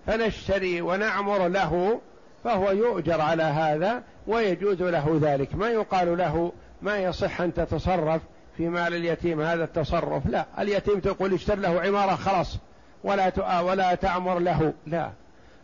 فنشتري 0.08 0.82
ونعمر 0.82 1.47
له 1.47 2.02
فهو 2.43 2.71
يؤجر 2.71 3.21
على 3.21 3.43
هذا 3.43 4.04
ويجوز 4.28 4.82
له 4.82 5.19
ذلك. 5.21 5.56
ما 5.56 5.69
يقال 5.69 6.17
له 6.17 6.52
ما 6.82 6.97
يصح 6.97 7.41
أن 7.41 7.54
تتصرف 7.54 8.21
في 8.58 8.70
مال 8.70 8.93
اليتيم 8.93 9.41
هذا 9.41 9.63
التصرف؟ 9.63 10.26
لا. 10.26 10.46
اليتيم 10.60 11.00
تقول 11.00 11.34
اشتر 11.34 11.56
له 11.56 11.82
عمارة 11.82 12.15
خلاص. 12.15 12.58
ولا 13.04 13.62
ولا 13.62 13.96
تعمر 13.96 14.39
له. 14.39 14.74
لا. 14.88 15.12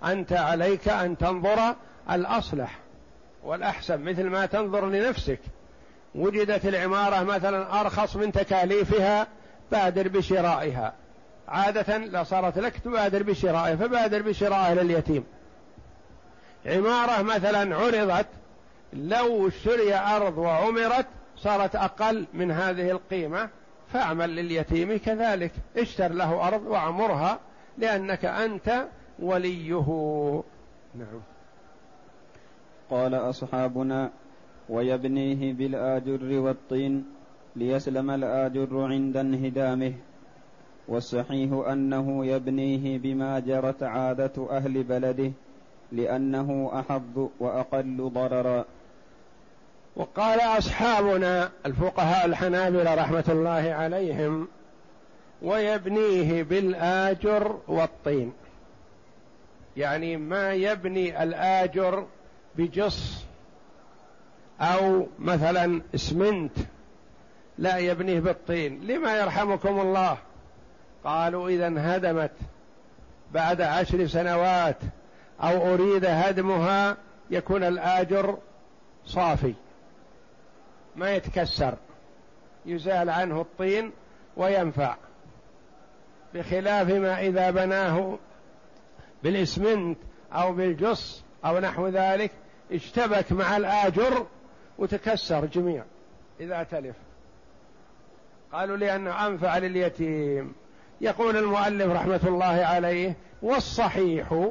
أنت 0.06 0.34
عليك 0.34 0.88
أن 0.90 1.18
تنظر 1.18 1.76
الأصلح. 2.12 2.80
والأحسن 3.44 4.02
مثل 4.02 4.24
ما 4.24 4.46
تنظر 4.46 4.90
لنفسك. 4.90 5.40
وجدت 6.16 6.66
العمارة 6.66 7.24
مثلا 7.24 7.82
أرخص 7.82 8.16
من 8.16 8.32
تكاليفها 8.32 9.28
بادر 9.72 10.08
بشرائها. 10.08 10.94
عادة 11.48 11.98
لا 11.98 12.24
صارت 12.24 12.60
لك 12.60 12.78
تبادر 12.78 13.24
بشرائها 13.24 13.76
فبادر 13.76 14.22
بشرائها 14.22 14.74
لليتيم 14.74 15.24
عمارة 16.66 17.22
مثلا 17.22 17.76
عرضت 17.76 18.28
لو 18.94 19.48
اشتري 19.48 19.96
أرض 19.96 20.38
وعمرت 20.38 21.06
صارت 21.44 21.76
أقل 21.76 22.26
من 22.34 22.52
هذه 22.52 22.92
القيمة 22.92 23.50
فاعمل 23.88 24.36
لليتيم 24.36 24.98
كذلك. 24.98 25.52
اشتر 25.78 26.12
له 26.12 26.48
أرض 26.48 26.62
وعمرها 26.68 27.40
لأنك 27.78 28.26
أنت 28.26 28.86
وليه. 29.20 29.84
نعم. 30.96 31.22
قال 32.90 33.16
أصحابنا 33.16 34.12
ويبنيه 34.70 35.54
بالآجر 35.54 36.40
والطين 36.40 37.06
ليسلم 37.56 38.12
الآجر 38.12 38.82
عند 38.82 39.18
انهدامه. 39.18 39.94
والصحيح 40.88 41.52
أنه 41.72 42.26
يبنيه 42.26 43.00
بما 43.00 43.40
جرت 43.40 43.84
عادة 43.84 44.48
أهل 44.52 44.84
بلده 44.84 45.32
لأنه 45.92 46.72
أحظ 46.80 47.28
وأقل 47.40 48.10
ضررا. 48.14 48.66
وقال 49.96 50.40
أصحابنا 50.42 51.52
الفقهاء 51.66 52.26
الحنابلة 52.26 52.96
رحمة 52.96 53.24
الله 53.30 53.74
عليهم 53.74 54.48
ويبنيه 55.42 56.44
بالآجر 56.44 57.60
والطين. 57.68 58.34
يعني 59.78 60.18
ما 60.18 60.54
يبني 60.54 61.24
الآجر 61.24 62.06
بجص 62.56 63.26
أو 64.62 65.08
مثلا 65.20 65.82
اسمنت 65.96 66.58
لا 67.58 67.78
يبنيه 67.78 68.20
بالطين. 68.20 68.82
لما 68.88 69.18
يرحمكم 69.18 69.80
الله؟ 69.80 70.18
قالوا 71.04 71.50
إذا 71.50 71.68
انهدمت 71.68 72.32
بعد 73.34 73.62
عشر 73.62 74.08
سنوات 74.08 74.78
أو 75.42 75.74
أريد 75.74 76.06
هدمها 76.06 76.98
يكون 77.32 77.64
الآجر 77.64 78.38
صافي. 79.06 79.54
ما 80.96 81.16
يتكسر. 81.16 81.74
يزال 82.66 83.10
عنه 83.10 83.42
الطين 83.42 83.92
وينفع. 84.38 84.96
بخلاف 86.34 86.90
ما 86.90 87.22
إذا 87.22 87.52
بناه 87.52 88.18
بالإسمنت 89.24 89.98
أو 90.34 90.54
بالجص 90.54 91.24
أو 91.46 91.60
نحو 91.60 91.88
ذلك 91.88 92.32
اشتبك 92.72 93.32
مع 93.32 93.58
الآجر 93.58 94.26
وتكسر 94.78 95.46
جميع 95.46 95.84
إذا 96.40 96.64
تلف 96.64 96.96
قالوا 98.52 98.78
لأنه 98.78 99.28
أنفع 99.28 99.58
لليتيم. 99.58 100.54
يقول 101.02 101.38
المؤلف 101.38 101.92
رحمة 101.92 102.20
الله 102.24 102.66
عليه 102.66 103.16
والصحيح 103.42 104.50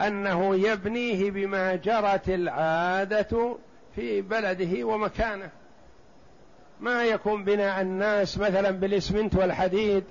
أنه 0.00 0.56
يبنيه 0.56 1.30
بما 1.30 1.74
جرت 1.74 2.28
العادة 2.28 3.56
في 3.94 4.20
بلده 4.20 4.84
ومكانه. 4.84 5.50
ما 6.80 7.04
يكون 7.04 7.44
بناء 7.44 7.80
الناس 7.80 8.38
مثلا 8.38 8.70
بالإسمنت 8.70 9.34
والحديد 9.34 10.04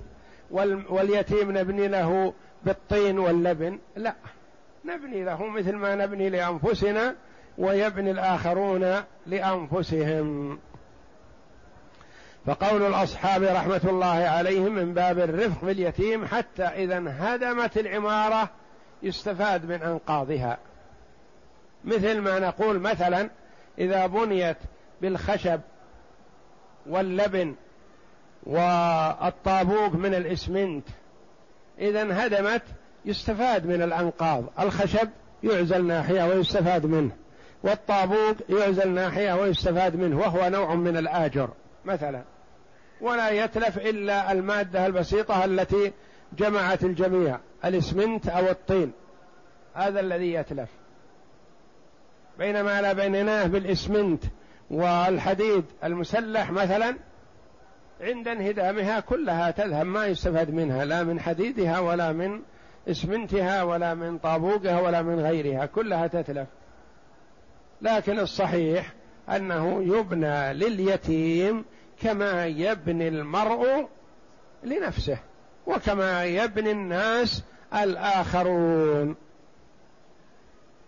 واليتيم 0.90 1.58
نبني 1.58 1.88
له 1.88 2.34
بالطين 2.64 3.18
واللبن. 3.18 3.78
لا 3.96 4.14
نبني 4.84 5.24
له 5.24 5.46
مثل 5.46 5.72
ما 5.72 5.94
نبني 5.94 6.30
لأنفسنا 6.30 7.14
ويبني 7.58 8.10
الآخرون 8.10 8.94
لأنفسهم. 9.26 10.58
فقول 12.46 12.82
الأصحاب 12.82 13.42
رحمة 13.42 13.80
الله 13.84 14.06
عليهم 14.06 14.74
من 14.74 14.94
باب 14.94 15.18
الرفق 15.18 15.64
باليتيم 15.64 16.26
حتى 16.26 16.62
إذا 16.62 16.98
انهدمت 16.98 17.78
العمارة 17.78 18.50
يستفاد 19.02 19.64
من 19.64 19.82
أنقاضها. 19.82 20.58
مثل 21.84 22.20
ما 22.20 22.38
نقول 22.38 22.78
مثلا 22.78 23.30
إذا 23.78 24.06
بنيت 24.06 24.56
بالخشب 25.00 25.60
واللبن 26.88 27.54
والطابوق 28.46 29.94
من 29.94 30.14
الإسمنت. 30.14 30.84
إذا 31.78 32.02
انهدمت 32.02 32.62
يستفاد 33.04 33.66
من 33.66 33.82
الأنقاض. 33.82 34.44
الخشب 34.60 35.08
يعزل 35.42 35.86
ناحية 35.86 36.24
ويستفاد 36.24 36.86
منه. 36.86 37.10
والطابوق 37.62 38.36
يعزل 38.48 38.88
ناحية 38.90 39.32
ويستفاد 39.32 39.96
منه 39.96 40.18
وهو 40.18 40.48
نوع 40.48 40.74
من 40.74 40.96
الآجر 40.96 41.48
مثلا. 41.84 42.22
ولا 43.00 43.30
يتلف 43.30 43.78
إلا 43.78 44.32
المادة 44.32 44.86
البسيطة 44.86 45.44
التي 45.44 45.92
جمعت 46.38 46.84
الجميع 46.84 47.38
الإسمنت 47.64 48.28
أو 48.28 48.48
الطين. 48.48 48.92
هذا 49.74 50.00
الذي 50.00 50.32
يتلف. 50.32 50.68
بينما 52.38 52.82
لا 52.82 52.92
بينناه 52.92 53.46
بالإسمنت. 53.46 54.24
والحديد 54.70 55.64
المسلح 55.84 56.50
مثلا 56.50 56.96
عند 58.00 58.28
انهدامها 58.28 59.00
كلها 59.00 59.50
تذهب 59.50 59.86
ما 59.86 60.06
يستفاد 60.06 60.50
منها 60.50 60.84
لا 60.84 61.02
من 61.02 61.20
حديدها 61.20 61.78
ولا 61.78 62.12
من 62.12 62.42
إسمنتها 62.88 63.62
ولا 63.62 63.94
من 63.94 64.18
طابوقها 64.18 64.80
ولا 64.80 65.02
من 65.02 65.20
غيرها 65.20 65.66
كلها 65.66 66.06
تتلف. 66.06 66.48
لكن 67.82 68.18
الصحيح 68.18 68.92
أنه 69.28 69.82
يبنى 69.82 70.54
لليتيم 70.54 71.64
كما 72.02 72.46
يبني 72.46 73.08
المرء 73.08 73.88
لنفسه 74.64 75.18
وكما 75.66 76.24
يبني 76.24 76.70
الناس 76.70 77.44
الآخرون. 77.74 79.16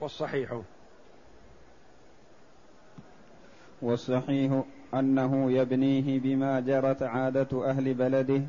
والصحيح 0.01 0.61
والصحيح 3.83 4.63
أنه 4.95 5.53
يبنيه 5.53 6.21
بما 6.21 6.61
جرت 6.61 7.03
عادة 7.03 7.71
أهل 7.71 7.95
بلده 7.95 8.43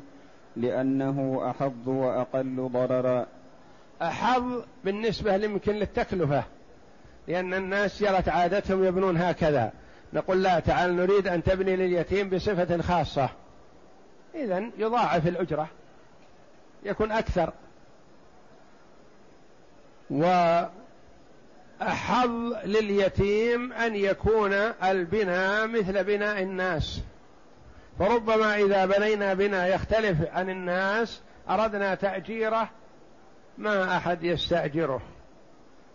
لأنه 0.56 1.50
أحظ 1.50 1.88
وأقل 1.88 2.68
ضررا. 2.72 3.26
أحظ 4.02 4.62
بالنسبة 4.84 5.34
يمكن 5.34 5.72
للتكلفة 5.72 6.44
لأن 7.28 7.54
الناس 7.54 8.02
جرت 8.02 8.28
عادتهم 8.28 8.84
يبنون 8.84 9.16
هكذا. 9.16 9.72
نقول 10.12 10.42
لا 10.42 10.60
تعال 10.60 10.96
نريد 10.96 11.28
أن 11.28 11.42
تبني 11.42 11.76
لليتيم 11.76 12.30
بصفة 12.30 12.82
خاصة. 12.82 13.28
إذا 14.34 14.70
يضاعف 14.78 15.26
الأجرة 15.26 15.68
يكون 16.84 17.12
أكثر. 17.12 17.52
وأحظ 21.82 22.30
لليتيم 22.64 23.72
أن 23.72 23.96
يكون 23.96 24.52
البناء 24.84 25.66
مثل 25.66 26.04
بناء 26.04 26.42
الناس. 26.42 27.02
فربما 27.98 28.56
إذا 28.56 28.86
بنينا 28.86 29.34
بناء 29.34 29.74
يختلف 29.74 30.18
عن 30.32 30.50
الناس 30.50 31.20
أردنا 31.50 31.94
تأجيره 31.94 32.68
ما 33.58 33.96
أحد 33.96 34.24
يستأجره. 34.24 35.02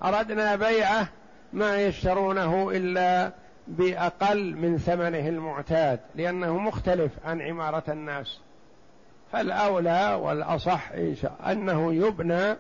أردنا 0.04 0.56
بيعه 0.56 1.10
ما 1.54 1.82
يشترونه 1.82 2.71
إلا 2.71 3.32
بأقل 3.67 4.56
من 4.56 4.78
ثمنه 4.78 5.28
المعتاد 5.28 6.00
لأنه 6.15 6.58
مختلف 6.58 7.12
عن 7.26 7.41
عمارة 7.41 7.84
الناس. 7.88 8.39
فالأولى 9.32 10.19
والأصح 10.21 10.91
إن 10.91 11.15
شاء 11.15 11.52
أنه 11.52 11.93
يبنى 11.93 12.56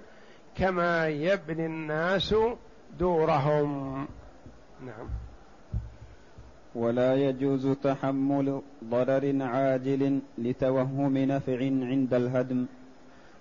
كما 0.57 1.07
يبني 1.07 1.65
الناس 1.65 2.35
دورهم. 2.99 4.07
نعم. 4.85 5.07
ولا 6.75 7.15
يجوز 7.15 7.67
تحمل 7.83 8.61
ضرر 8.83 9.37
عاجل 9.41 10.19
لتوهم 10.37 11.17
نفع 11.17 11.57
عند 11.61 12.13
الهدم. 12.13 12.65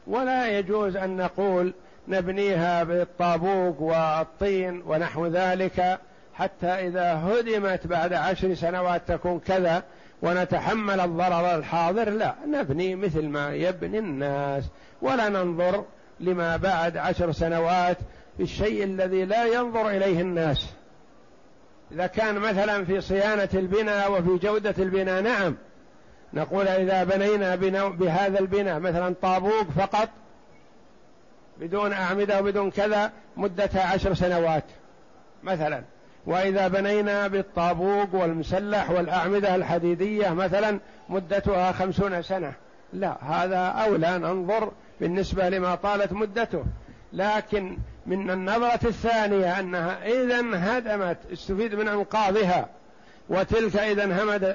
ولا 0.06 0.58
يجوز 0.58 0.96
أن 0.96 1.16
نقول 1.16 1.74
نبنيها 2.08 2.84
بالطابوق 2.84 3.80
والطين 3.82 4.82
ونحو 4.86 5.26
ذلك 5.26 5.98
حتى 6.34 6.66
إذا 6.66 7.14
هدمت 7.14 7.86
بعد 7.86 8.12
عشر 8.12 8.54
سنوات 8.54 9.08
تكون 9.08 9.38
كذا 9.38 9.82
ونتحمل 10.22 11.00
الضرر 11.00 11.54
الحاضر. 11.58 12.10
لا 12.10 12.34
نبني 12.48 12.94
مثل 12.96 13.28
ما 13.28 13.54
يبني 13.54 13.98
الناس. 13.98 14.64
ولا 15.02 15.28
ننظر 15.28 15.84
لما 16.20 16.56
بعد 16.56 16.96
عشر 16.96 17.32
سنوات 17.32 17.96
في 18.36 18.42
الشيء 18.42 18.84
الذي 18.84 19.24
لا 19.24 19.44
ينظر 19.44 19.88
إليه 19.90 20.20
الناس. 20.20 20.66
إذا 21.92 22.06
كان 22.06 22.38
مثلا 22.38 22.84
في 22.84 23.00
صيانة 23.00 23.48
البناء 23.54 24.12
وفي 24.12 24.46
جودة 24.46 24.74
البناء 24.78 25.22
نعم. 25.22 25.56
نقول 26.34 26.68
إذا 26.68 27.04
بنينا 27.04 27.56
بهذا 27.88 28.38
البناء 28.38 28.80
مثلا 28.80 29.14
طابوق 29.22 29.70
فقط 29.76 30.08
بدون 31.60 31.92
أعمدة 31.92 32.40
وبدون 32.40 32.70
كذا 32.70 33.12
مدتها 33.36 33.92
عشر 33.92 34.14
سنوات 34.14 34.64
مثلا. 35.42 35.82
وإذا 36.26 36.68
بنينا 36.68 37.28
بالطابوق 37.28 38.14
والمسلح 38.14 38.90
والأعمدة 38.90 39.54
الحديدية 39.54 40.30
مثلا 40.30 40.80
مدتها 41.08 41.72
خمسون 41.72 42.22
سنة. 42.22 42.52
لا 42.92 43.16
هذا 43.24 43.58
أولى 43.58 44.18
ننظر 44.18 44.72
بالنسبة 45.00 45.48
لما 45.48 45.74
طالت 45.74 46.12
مدته. 46.12 46.64
لكن 47.12 47.78
من 48.06 48.30
النظرة 48.30 48.88
الثانية 48.88 49.60
أنها 49.60 50.06
إذا 50.06 50.38
انهدمت 50.38 51.18
استفيد 51.32 51.74
من 51.74 51.88
أنقاضها. 51.88 52.68
وتلك 53.28 53.76
إذا 53.76 54.04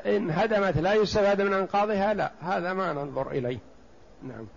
انهدمت 0.06 0.78
لا 0.78 0.94
يستفاد 0.94 1.42
من 1.42 1.54
أنقاضها 1.54 2.14
لا. 2.14 2.32
هذا 2.42 2.74
ما 2.74 2.94
ننظر 2.94 3.32
إليه. 3.32 3.58
نعم. 4.24 4.48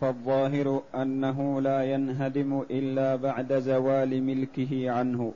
فالظاهر 0.00 0.82
أنه 0.94 1.60
لا 1.60 1.84
ينهدم 1.84 2.64
إلا 2.70 3.16
بعد 3.16 3.52
زوال 3.52 4.22
ملكه 4.22 4.90
عنه. 4.90 5.32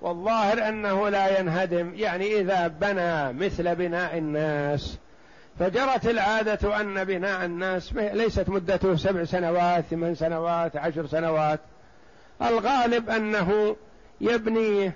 والظاهر 0.00 0.68
أنه 0.68 1.08
لا 1.08 1.40
ينهدم 1.40 1.92
يعني 1.94 2.40
إذا 2.40 2.68
بنى 2.68 3.32
مثل 3.32 3.74
بناء 3.74 4.18
الناس 4.18 4.98
فجرت 5.60 6.06
العادة 6.06 6.80
أن 6.80 7.04
بناء 7.04 7.44
الناس 7.44 7.92
ليست 7.92 8.48
مدته 8.48 8.96
سبع 8.96 9.24
سنوات 9.24 9.84
ثمان 9.84 10.14
سنوات 10.14 10.76
عشر 10.76 11.06
سنوات. 11.06 11.60
الغالب 12.42 13.10
أنه 13.10 13.76
يبنيه 14.20 14.94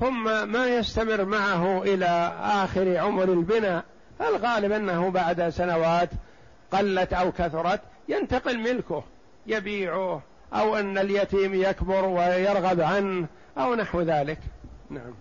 ثم 0.00 0.48
ما 0.48 0.66
يستمر 0.66 1.24
معه 1.24 1.82
إلى 1.82 2.32
آخر 2.40 2.96
عمر 2.96 3.24
البناء. 3.24 3.84
الغالب 4.20 4.72
أنه 4.72 5.10
بعد 5.10 5.48
سنوات 5.48 6.10
قلت 6.72 7.12
أو 7.12 7.32
كثرت 7.32 7.80
ينتقل 8.08 8.58
ملكه 8.58 9.04
يبيعه 9.46 10.22
أو 10.54 10.76
أن 10.76 10.98
اليتيم 10.98 11.54
يكبر 11.54 12.04
ويرغب 12.04 12.80
عنه 12.80 13.26
أو 13.58 13.74
نحو 13.74 14.00
ذلك. 14.00 14.38
نعم. 14.90 15.14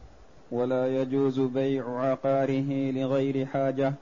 ولا 0.52 1.02
يجوز 1.02 1.40
بيع 1.40 2.00
عقاره 2.00 2.92
لغير 2.92 3.46
حاجة. 3.46 3.94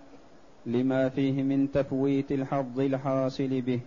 لما 0.67 1.09
فيه 1.09 1.43
من 1.43 1.71
تفويت 1.71 2.31
الحظ 2.31 2.79
الحاصل 2.79 3.61
به 3.61 3.79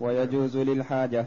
ويجوز 0.00 0.56
للحاجة. 0.56 1.26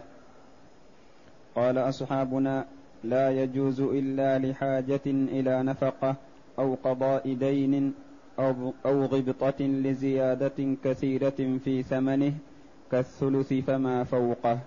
قال 1.55 1.77
أصحابنا 1.77 2.65
لا 3.03 3.43
يجوز 3.43 3.81
إلا 3.81 4.39
لحاجة 4.39 5.01
إلى 5.05 5.63
نفقة 5.63 6.15
أو 6.59 6.77
قضاء 6.83 7.33
دين 7.33 7.93
أو, 8.39 8.73
غبطة 8.85 9.65
لزيادة 9.65 10.75
كثيرة 10.83 11.59
في 11.63 11.83
ثمنه 11.83 12.33
كالثلث 12.91 13.53
فما 13.53 14.03
فوقه. 14.03 14.59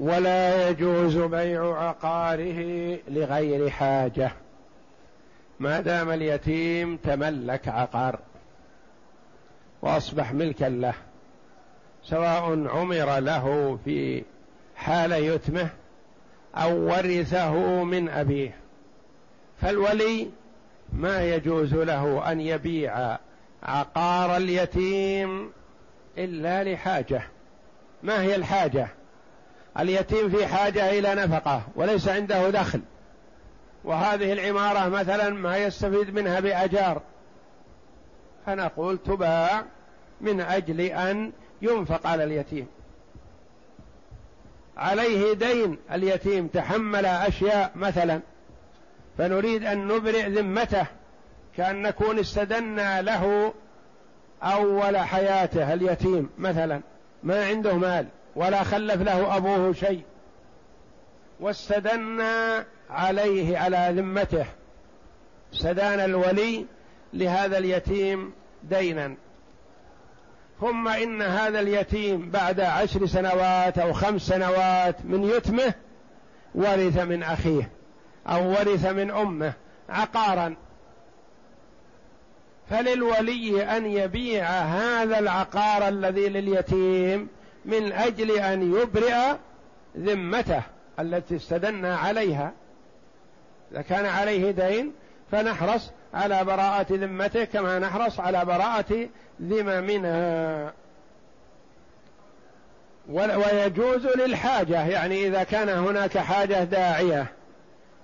ولا 0.00 0.68
يجوز 0.68 1.18
بيع 1.18 1.88
عقاره 1.88 2.98
لغير 3.08 3.70
حاجة. 3.70 4.32
ما 5.60 5.80
دام 5.80 6.10
اليتيم 6.10 6.96
تملك 6.96 7.68
عقار 7.68 8.18
وأصبح 9.82 10.32
ملكا 10.32 10.64
له 10.64 10.94
سواء 12.04 12.68
عمر 12.68 13.18
له 13.18 13.78
في 13.84 14.24
حال 14.76 15.12
يتمه 15.12 15.68
أو 16.54 16.86
ورثه 16.86 17.84
من 17.84 18.08
أبيه. 18.08 18.56
فالولي 19.60 20.30
ما 20.92 21.22
يجوز 21.22 21.74
له 21.74 22.32
أن 22.32 22.40
يبيع 22.40 23.18
عقار 23.62 24.36
اليتيم 24.36 25.52
إلا 26.18 26.64
لحاجة. 26.64 27.22
ما 28.02 28.22
هي 28.22 28.36
الحاجة؟ 28.36 28.88
اليتيم 29.78 30.30
في 30.30 30.46
حاجة 30.46 30.98
إلى 30.98 31.14
نفقة 31.14 31.62
وليس 31.76 32.08
عنده 32.08 32.50
دخل. 32.50 32.80
وهذه 33.84 34.32
العمارة 34.32 34.88
مثلا 34.88 35.30
ما 35.30 35.56
يستفيد 35.56 36.14
منها 36.14 36.40
بأجار. 36.40 37.02
فنقول 38.46 38.98
تباع 38.98 39.64
من 40.20 40.40
أجل 40.40 40.80
أن 40.80 41.32
ينفق 41.62 42.06
على 42.06 42.24
اليتيم. 42.24 42.66
عليه 44.76 45.32
دين 45.32 45.78
اليتيم 45.92 46.46
تحمل 46.46 47.06
أشياء 47.06 47.72
مثلا. 47.74 48.20
فنريد 49.18 49.64
أن 49.64 49.88
نبرئ 49.88 50.28
ذمته 50.28 50.86
كأن 51.56 51.82
نكون 51.82 52.18
استدنا 52.18 53.02
له 53.02 53.54
أول 54.42 54.96
حياته 54.96 55.74
اليتيم 55.74 56.30
مثلا. 56.38 56.80
ما 57.22 57.46
عنده 57.46 57.74
مال 57.74 58.06
ولا 58.36 58.62
خلف 58.62 59.02
له 59.02 59.36
أبوه 59.36 59.72
شيء. 59.72 60.02
واستدنا 61.40 62.64
عليه 62.90 63.58
على 63.58 63.92
ذمته. 63.96 64.46
استدان 65.54 66.00
الولي 66.00 66.66
لهذا 67.12 67.58
اليتيم 67.58 68.32
دينا. 68.62 69.14
ثم 70.60 70.88
إن 70.88 71.22
هذا 71.22 71.60
اليتيم 71.60 72.30
بعد 72.30 72.60
عشر 72.60 73.06
سنوات 73.06 73.78
أو 73.78 73.92
خمس 73.92 74.22
سنوات 74.22 74.96
من 75.04 75.24
يتمه 75.24 75.74
ورث 76.54 76.98
من 76.98 77.22
أخيه 77.22 77.70
أو 78.26 78.50
ورث 78.50 78.86
من 78.86 79.10
أمه 79.10 79.52
عقارا. 79.88 80.56
فللولي 82.70 83.62
أن 83.76 83.86
يبيع 83.86 84.46
هذا 84.48 85.18
العقار 85.18 85.88
الذي 85.88 86.28
لليتيم 86.28 87.28
من 87.64 87.92
أجل 87.92 88.30
أن 88.30 88.74
يبرئ 88.76 89.36
ذمته 89.98 90.62
التي 91.00 91.36
استدنا 91.36 91.96
عليها. 91.96 92.52
إذا 93.72 93.82
كان 93.82 94.06
عليه 94.06 94.50
دين 94.50 94.92
فنحرص 95.30 95.90
على 96.14 96.44
براءة 96.44 96.86
ذمته 96.90 97.44
كما 97.44 97.78
نحرص 97.78 98.20
على 98.20 98.44
براءة 98.44 99.08
ذممنا 99.42 100.72
ويجوز 103.08 104.06
للحاجة 104.06 104.86
يعني 104.86 105.26
إذا 105.26 105.42
كان 105.42 105.68
هناك 105.68 106.18
حاجة 106.18 106.64
داعية. 106.64 107.26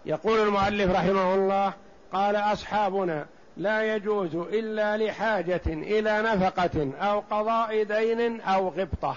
يقول 0.06 0.40
المؤلف 0.40 0.90
رحمه 0.90 1.34
الله 1.34 1.72
قال 2.12 2.36
أصحابنا 2.36 3.26
لا 3.56 3.94
يجوز 3.94 4.34
إلا 4.34 4.96
لحاجة 4.96 5.60
إلى 5.66 6.22
نفقة 6.22 6.92
أو 7.00 7.20
قضاء 7.20 7.82
دين 7.82 8.40
أو 8.40 8.68
غبطة. 8.68 9.16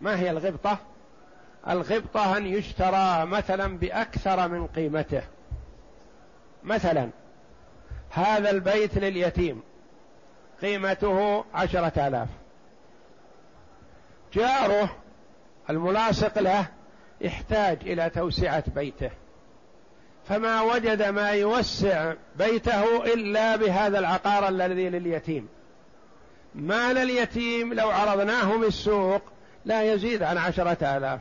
ما 0.00 0.20
هي 0.20 0.30
الغبطة؟ 0.30 0.78
الغبطة 1.68 2.36
أن 2.36 2.46
يشترى 2.46 3.26
مثلا 3.26 3.78
بأكثر 3.78 4.48
من 4.48 4.66
قيمته. 4.66 5.22
مثلا 6.62 7.08
هذا 8.10 8.50
البيت 8.50 8.98
لليتيم 8.98 9.62
قيمته 10.62 11.44
عشرة 11.54 12.08
آلاف. 12.08 12.28
جاره 14.32 14.96
الملاصق 15.70 16.38
له 16.38 16.66
يحتاج 17.20 17.78
إلى 17.82 18.10
توسعة 18.10 18.64
بيته. 18.74 19.10
فما 20.28 20.60
وجد 20.62 21.02
ما 21.02 21.30
يوسع 21.30 22.14
بيته 22.36 23.04
إلا 23.04 23.56
بهذا 23.56 23.98
العقار 23.98 24.48
الذي 24.48 24.88
لليتيم. 24.88 25.48
مال 26.54 26.98
اليتيم 26.98 27.74
لو 27.74 27.90
عرضناه 27.90 28.56
بالسوق 28.56 29.22
لا 29.64 29.92
يزيد 29.92 30.22
عن 30.22 30.38
عشرة 30.38 30.96
آلاف. 30.96 31.20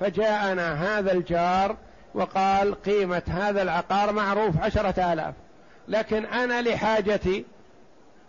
فجاءنا 0.00 0.98
هذا 0.98 1.12
الجار 1.12 1.76
وقال 2.14 2.82
قيمة 2.82 3.22
هذا 3.28 3.62
العقار 3.62 4.12
معروف 4.12 4.62
عشرة 4.62 5.12
آلاف. 5.12 5.34
لكن 5.88 6.24
أنا 6.24 6.62
لحاجتي 6.62 7.44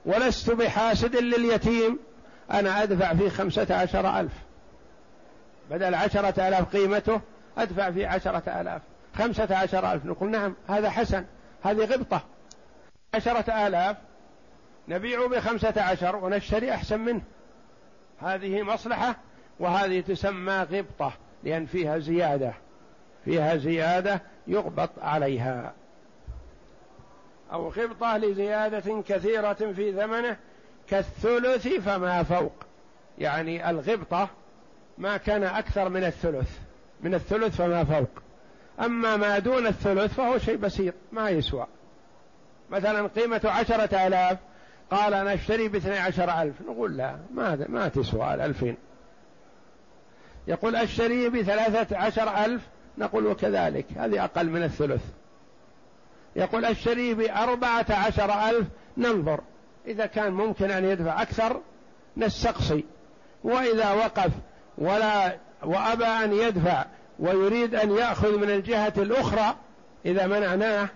ولست 0.06 0.52
بحاسد 0.52 1.16
لليتيم 1.16 2.00
أنا 2.52 2.84
أدفع 2.84 3.14
فيه 3.14 3.30
خمسة 3.30 3.76
عشر 3.76 4.20
ألف. 4.20 4.34
بدل 5.72 5.96
عشرة 5.96 6.48
آلاف 6.48 6.76
قيمته 6.76 7.22
أدفع 7.58 7.92
فيه 7.92 8.08
عشرة 8.08 8.62
آلاف. 8.62 8.82
خمسة 9.18 9.58
عشر 9.58 9.92
ألف 9.92 10.06
نقول 10.06 10.32
نعم 10.32 10.56
هذا 10.70 10.90
حسن 10.90 11.26
هذه 11.64 11.86
غبطة. 11.86 12.22
عشرة 13.14 13.68
آلاف 13.68 13.98
نبيع 14.88 15.28
بخمسة 15.28 15.82
عشر 15.82 16.16
ونشتري 16.16 16.74
أحسن 16.74 17.00
منه. 17.00 17.22
هذه 18.22 18.62
مصلحة 18.62 19.16
وهذه 19.60 20.00
تسمى 20.02 20.54
غبطة. 20.72 21.14
لأن 21.46 21.66
فيها 21.66 21.98
زيادة 21.98 22.54
فيها 23.26 23.56
زيادة 23.56 24.22
يغبط 24.48 24.90
عليها. 25.02 25.74
أو 27.52 27.70
غبطة 27.70 28.18
لزيادة 28.18 29.02
كثيرة 29.02 29.54
في 29.54 29.92
ثمنه 29.92 30.38
كالثلث 30.90 31.68
فما 31.68 32.24
فوق. 32.24 32.54
يعني 33.18 33.70
الغبطة 33.70 34.30
ما 34.98 35.18
كان 35.18 35.44
أكثر 35.44 35.90
من 35.90 36.04
الثلث 36.04 36.60
من 37.02 37.14
الثلث 37.14 37.56
فما 37.56 37.84
فوق. 37.84 38.10
أما 38.80 39.18
ما 39.18 39.40
دون 39.40 39.68
الثلث 39.68 40.14
فهو 40.14 40.38
شيء 40.38 40.58
بسيط 40.58 40.94
ما 41.12 41.30
يسوى. 41.30 41.68
مثلا 42.70 43.08
قيمة 43.08 43.42
عشرة 43.46 44.08
آلاف 44.08 44.38
قال 44.92 45.14
أنا 45.14 45.34
أشتري 45.34 45.68
باثني 45.68 45.98
عشر 45.98 46.42
ألف 46.42 46.62
نقول 46.62 46.98
لا 46.98 47.18
ما, 47.34 47.66
ما 47.70 47.88
تسوى 47.88 48.34
الألفين. 48.34 48.78
يقول 50.48 50.76
أشتري 50.76 51.30
بثلاثة 51.30 51.98
عشر 51.98 52.46
ألف 52.46 52.62
نقول 52.98 53.26
وكذلك 53.26 53.86
هذه 53.98 54.24
أقل 54.24 54.50
من 54.50 54.64
الثلث. 54.64 55.02
يقول 56.36 56.66
أشتري 56.66 57.14
بأربعة 57.14 57.86
عشر 57.90 58.50
ألف 58.50 58.68
ننظر 58.98 59.42
إذا 59.88 60.06
كان 60.06 60.34
ممكن 60.34 60.72
أن 60.72 60.86
يدفع 60.86 61.22
أكثر 61.22 61.62
نستقصي. 62.18 62.84
وإذا 63.44 63.92
وقف 63.92 64.32
ولا 64.78 65.38
وأبى 65.64 66.06
أن 66.06 66.34
يدفع 66.34 66.86
ويريد 67.20 67.76
أن 67.76 67.92
يأخذ 67.92 68.38
من 68.38 68.50
الجهة 68.50 68.94
الأخرى 68.98 69.56
إذا 70.06 70.28
منعناه 70.28 70.90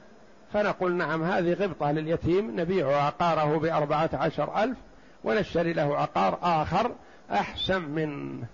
فنقول 0.54 0.96
نعم 0.96 1.24
هذه 1.24 1.54
غبطة 1.54 1.92
لليتيم 1.92 2.60
نبيع 2.60 3.06
عقاره 3.06 3.60
بأربعة 3.60 4.10
عشر 4.14 4.64
ألف 4.64 4.78
ونشتري 5.24 5.74
له 5.74 5.98
عقار 5.98 6.40
آخر 6.42 6.92
أحسن 7.32 7.82
منه. 7.82 8.48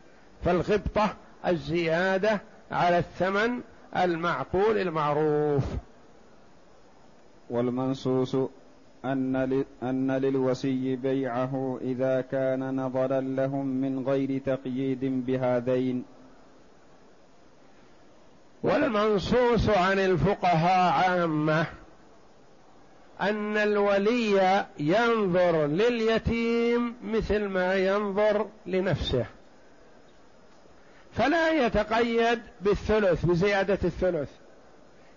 فالغبطة 0.45 1.15
الزيادة 1.47 2.41
على 2.71 2.97
الثمن 2.97 3.61
المعقول 3.97 4.77
المعروف. 4.77 5.63
والمنصوص 7.49 8.35
أن, 9.05 9.65
أن 9.83 10.11
للوسي 10.11 10.95
بيعه 10.95 11.79
إذا 11.81 12.21
كان 12.21 12.75
نظرا 12.75 13.21
لهم 13.21 13.65
من 13.65 14.07
غير 14.07 14.41
تقييد 14.45 15.25
بهذين. 15.25 16.05
والمنصوص 18.63 19.69
عن 19.69 19.99
الفقهاء 19.99 21.09
عامة 21.09 21.65
أن 23.21 23.57
الولي 23.57 24.65
ينظر 24.79 25.65
لليتيم 25.65 26.95
مثل 27.03 27.45
ما 27.45 27.75
ينظر 27.75 28.47
لنفسه. 28.65 29.25
فلا 31.15 31.65
يتقيد 31.65 32.41
بالثلث 32.61 33.25
بزيادة 33.25 33.79
الثلث. 33.83 34.29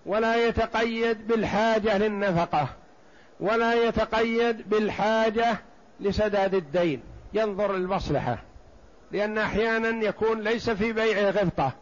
ولا 0.06 0.46
يتقيد 0.46 1.28
بالحاجة 1.28 1.98
للنفقة. 1.98 2.68
ولا 3.40 3.74
يتقيد 3.74 4.68
بالحاجة 4.68 5.56
لسداد 6.00 6.54
الدين. 6.54 7.02
ينظر 7.32 7.74
المصلحة 7.74 8.38
لأن 9.12 9.38
أحيانا 9.38 10.04
يكون 10.04 10.40
ليس 10.40 10.70
في 10.70 10.92
بيع 10.92 11.30
غبطة. 11.30 11.72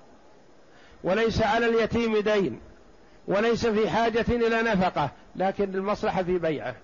وليس 1.05 1.43
على 1.43 1.67
اليتيم 1.67 2.19
دين. 2.19 2.61
وليس 3.29 3.67
في 3.67 3.91
حاجة 3.91 4.25
إلى 4.29 4.63
نفقة. 4.63 5.11
لكن 5.37 5.75
المصلحة 5.75 6.23
في 6.23 6.39
بيعه. 6.39 6.75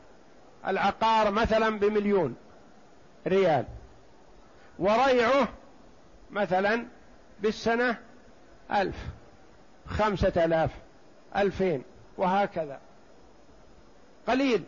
العقار 0.67 1.31
مثلا 1.31 1.79
بمليون 1.79 2.35
ريال. 3.27 3.65
وريعه 4.79 5.49
مثلا 6.31 6.85
بالسنة 7.43 7.97
ألف 8.73 8.97
خمسة 9.89 10.45
آلاف 10.45 10.71
ألفين 11.37 11.83
وهكذا. 12.19 12.79
قليل. 14.29 14.63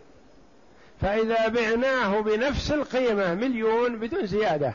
فإذا 1.01 1.49
بعناه 1.49 2.21
بنفس 2.21 2.73
القيمة 2.73 3.35
مليون 3.35 3.99
بدون 3.99 4.27
زيادة 4.27 4.75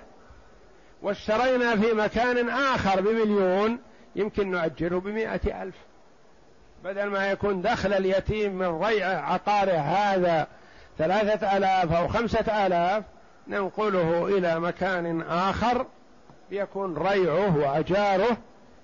واشترينا 1.02 1.76
في 1.76 1.94
مكان 1.94 2.50
آخر 2.50 3.02
بمليون 3.02 3.80
يمكن 4.16 4.52
نؤجره 4.52 5.00
بمائة 5.00 5.64
ألف. 5.64 5.76
بدل 6.84 7.06
ما 7.06 7.32
يكون 7.32 7.62
دخل 7.62 7.94
اليتيم 7.94 8.58
من 8.58 8.84
ريع 8.84 9.32
عقاره 9.32 9.78
هذا 9.78 10.48
ثلاثة 10.98 11.58
آلاف 11.58 11.92
أو 11.92 12.08
خمسة 12.08 12.66
آلاف 12.66 13.04
ننقله 13.48 14.38
إلى 14.38 14.60
مكان 14.60 15.22
آخر 15.22 15.86
يكون 16.52 16.98
ريعه 16.98 17.58
وأجاره 17.58 18.38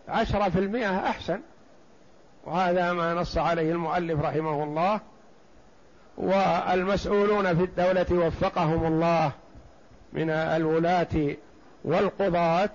عشرة 0.08 0.49
في 0.49 0.60
المئة 0.60 0.97
أحسن. 0.97 1.39
وهذا 2.45 2.93
ما 2.93 3.13
نص 3.13 3.38
عليه 3.38 3.71
المؤلف 3.71 4.21
رحمه 4.21 4.63
الله. 4.63 4.99
والمسؤولون 6.17 7.56
في 7.56 7.63
الدولة 7.63 8.28
وفقهم 8.28 8.86
الله 8.86 9.32
من 10.13 10.30
الولاة 10.30 11.36
والقضاة 11.84 12.69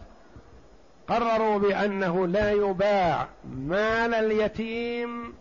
قرروا 1.09 1.59
بأنه 1.59 2.27
لا 2.27 2.51
يباع 2.51 3.29
مال 3.55 4.15
اليتيم 4.15 5.35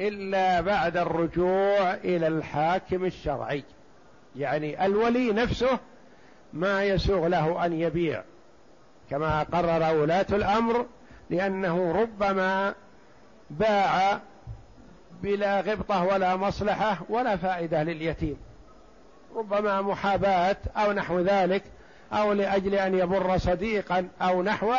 إلا 0.00 0.60
بعد 0.60 0.96
الرجوع 0.96 1.94
إلى 1.94 2.26
الحاكم 2.26 3.04
الشرعي. 3.04 3.64
يعني 4.36 4.86
الولي 4.86 5.32
نفسه 5.32 5.78
ما 6.52 6.84
يسوغ 6.84 7.26
له 7.26 7.66
أن 7.66 7.72
يبيع. 7.72 8.22
كما 9.10 9.42
قرر 9.42 9.94
ولاة 9.96 10.26
الأمر 10.32 10.86
لأنه 11.30 11.92
ربما 11.92 12.74
باع 13.50 14.20
بلا 15.22 15.60
غبطة 15.60 16.04
ولا 16.04 16.36
مصلحة 16.36 16.98
ولا 17.08 17.36
فائدة 17.36 17.82
لليتيم. 17.82 18.36
ربما 19.36 19.82
محاباة 19.82 20.56
أو 20.76 20.92
نحو 20.92 21.20
ذلك 21.20 21.62
أو 22.12 22.32
لأجل 22.32 22.74
أن 22.74 22.98
يبر 22.98 23.38
صديقا 23.38 24.08
أو 24.22 24.42
نحوه 24.42 24.78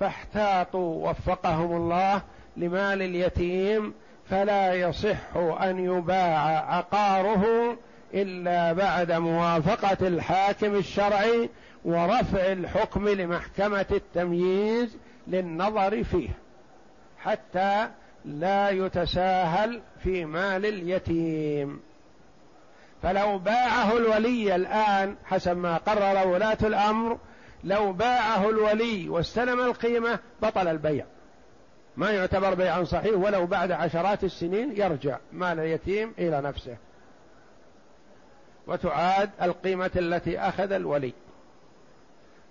فاحتاطوا 0.00 1.10
وفقهم 1.10 1.76
الله 1.76 2.22
لمال 2.56 3.02
اليتيم 3.02 3.94
فلا 4.30 4.74
يصح 4.74 5.36
أن 5.36 5.78
يباع 5.78 6.74
عقاره 6.74 7.76
إلا 8.14 8.72
بعد 8.72 9.12
موافقة 9.12 10.06
الحاكم 10.08 10.74
الشرعي 10.74 11.50
ورفع 11.84 12.52
الحكم 12.52 13.08
لمحكمة 13.08 13.86
التمييز 13.90 14.96
للنظر 15.28 16.04
فيه 16.04 16.28
حتى 17.18 17.88
لا 18.24 18.70
يتساهل 18.70 19.80
في 20.02 20.24
مال 20.24 20.66
اليتيم. 20.66 21.80
فلو 23.02 23.38
باعه 23.38 23.96
الولي 23.96 24.54
الآن 24.54 25.16
حسب 25.24 25.56
ما 25.56 25.76
قرر 25.76 26.28
ولاة 26.28 26.58
الأمر 26.62 27.18
لو 27.64 27.92
باعه 27.92 28.48
الولي 28.50 29.08
واستلم 29.08 29.60
القيمة 29.60 30.18
بطل 30.42 30.68
البيع. 30.68 31.04
ما 31.96 32.10
يعتبر 32.10 32.54
بيعا 32.54 32.84
صحيح 32.84 33.14
ولو 33.14 33.46
بعد 33.46 33.72
عشرات 33.72 34.24
السنين 34.24 34.76
يرجع 34.76 35.18
مال 35.32 35.58
اليتيم 35.60 36.14
إلى 36.18 36.40
نفسه. 36.40 36.76
وتعاد 38.66 39.30
القيمة 39.42 39.90
التي 39.96 40.38
أخذ 40.38 40.72
الولي. 40.72 41.12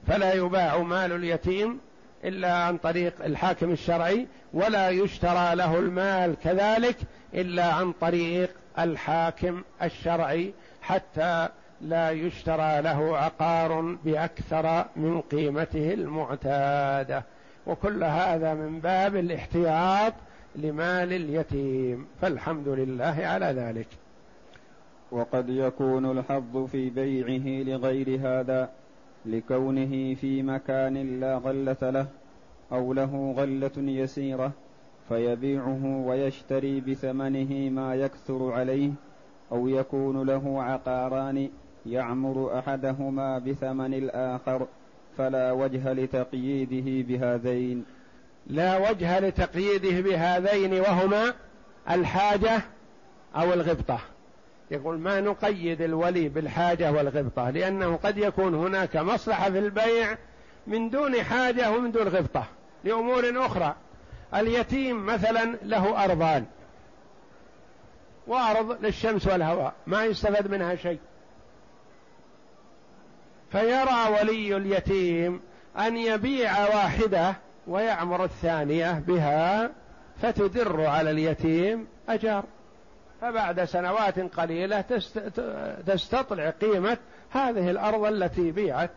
فلا 0.07 0.33
يباع 0.33 0.77
مال 0.77 1.11
اليتيم 1.11 1.79
إلا 2.23 2.53
عن 2.53 2.77
طريق 2.77 3.25
الحاكم 3.25 3.71
الشرعي 3.71 4.27
ولا 4.53 4.89
يشترى 4.89 5.55
له 5.55 5.79
المال 5.79 6.35
كذلك 6.43 6.97
إلا 7.33 7.73
عن 7.73 7.91
طريق 7.91 8.49
الحاكم 8.79 9.63
الشرعي 9.83 10.53
حتى 10.81 11.49
لا 11.81 12.11
يشترى 12.11 12.81
له 12.81 13.17
عقار 13.17 13.81
بأكثر 14.05 14.85
من 14.95 15.21
قيمته 15.21 15.93
المعتادة. 15.93 17.23
وكل 17.67 18.03
هذا 18.03 18.53
من 18.53 18.79
باب 18.79 19.15
الاحتياط 19.15 20.13
لمال 20.55 21.13
اليتيم. 21.13 22.07
فالحمد 22.21 22.67
لله 22.67 23.15
على 23.19 23.45
ذلك. 23.45 23.87
وقد 25.11 25.49
يكون 25.49 26.19
الحظ 26.19 26.65
في 26.65 26.89
بيعه 26.89 27.63
لغير 27.63 28.19
هذا. 28.21 28.69
لكونه 29.25 30.15
في 30.15 30.43
مكان 30.43 31.19
لا 31.19 31.37
غلة 31.37 31.77
له 31.81 32.07
أو 32.71 32.93
له 32.93 33.33
غلة 33.37 33.71
يسيرة 33.77 34.51
فيبيعه 35.09 36.03
ويشتري 36.05 36.81
بثمنه 36.81 37.69
ما 37.69 37.95
يكثر 37.95 38.51
عليه 38.51 38.91
أو 39.51 39.67
يكون 39.67 40.27
له 40.27 40.63
عقاران 40.63 41.49
يعمر 41.85 42.59
أحدهما 42.59 43.39
بثمن 43.39 43.93
الآخر 43.93 44.67
فلا 45.17 45.51
وجه 45.51 45.93
لتقييده 45.93 47.07
بهذين. 47.07 47.85
لا 48.47 48.89
وجه 48.89 49.19
لتقييده 49.19 50.01
بهذين 50.01 50.73
وهما 50.73 51.33
الحاجة 51.89 52.61
أو 53.35 53.53
الغبطة. 53.53 53.99
يقول 54.71 54.99
ما 54.99 55.21
نقيد 55.21 55.81
الولي 55.81 56.29
بالحاجة 56.29 56.91
والغبطة 56.91 57.49
لأنه 57.49 57.95
قد 58.03 58.17
يكون 58.17 58.55
هناك 58.55 58.97
مصلحة 58.97 59.49
في 59.51 59.59
البيع 59.59 60.17
من 60.67 60.89
دون 60.89 61.23
حاجة 61.23 61.71
ومن 61.71 61.91
دون 61.91 62.07
غبطة 62.07 62.45
لأمور 62.83 63.45
أخرى. 63.45 63.75
اليتيم 64.35 65.05
مثلا 65.05 65.57
له 65.63 66.03
أرضان 66.03 66.45
وأرض 68.27 68.85
للشمس 68.85 69.27
والهواء 69.27 69.73
ما 69.87 70.05
يستفاد 70.05 70.51
منها 70.51 70.75
شيء. 70.75 70.99
فيرى 73.51 74.19
ولي 74.19 74.57
اليتيم 74.57 75.41
أن 75.79 75.97
يبيع 75.97 76.59
واحدة 76.59 77.35
ويعمر 77.67 78.23
الثانية 78.23 78.91
بها 78.91 79.71
فتدر 80.21 80.85
على 80.85 81.11
اليتيم 81.11 81.87
أجار. 82.09 82.43
فبعد 83.21 83.63
سنوات 83.63 84.19
قليلة 84.19 84.81
تستطلع 85.87 86.49
قيمة 86.49 86.97
هذه 87.31 87.69
الأرض 87.69 88.05
التي 88.05 88.51
بيعت. 88.51 88.91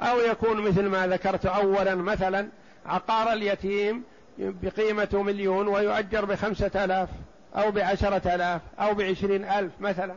أو 0.00 0.18
يكون 0.20 0.60
مثل 0.60 0.86
ما 0.86 1.06
ذكرت 1.06 1.46
اولا 1.46 1.94
مثلا 1.94 2.48
عقار 2.86 3.32
اليتيم 3.32 4.02
بقيمة 4.38 5.08
مليون 5.12 5.68
ويؤجر 5.68 6.24
بخمسة 6.24 6.84
آلاف 6.84 7.08
أو 7.56 7.70
بعشرة 7.70 8.34
آلاف 8.34 8.60
أو 8.80 8.94
بعشرين 8.94 9.44
ألف 9.44 9.72
مثلا. 9.80 10.16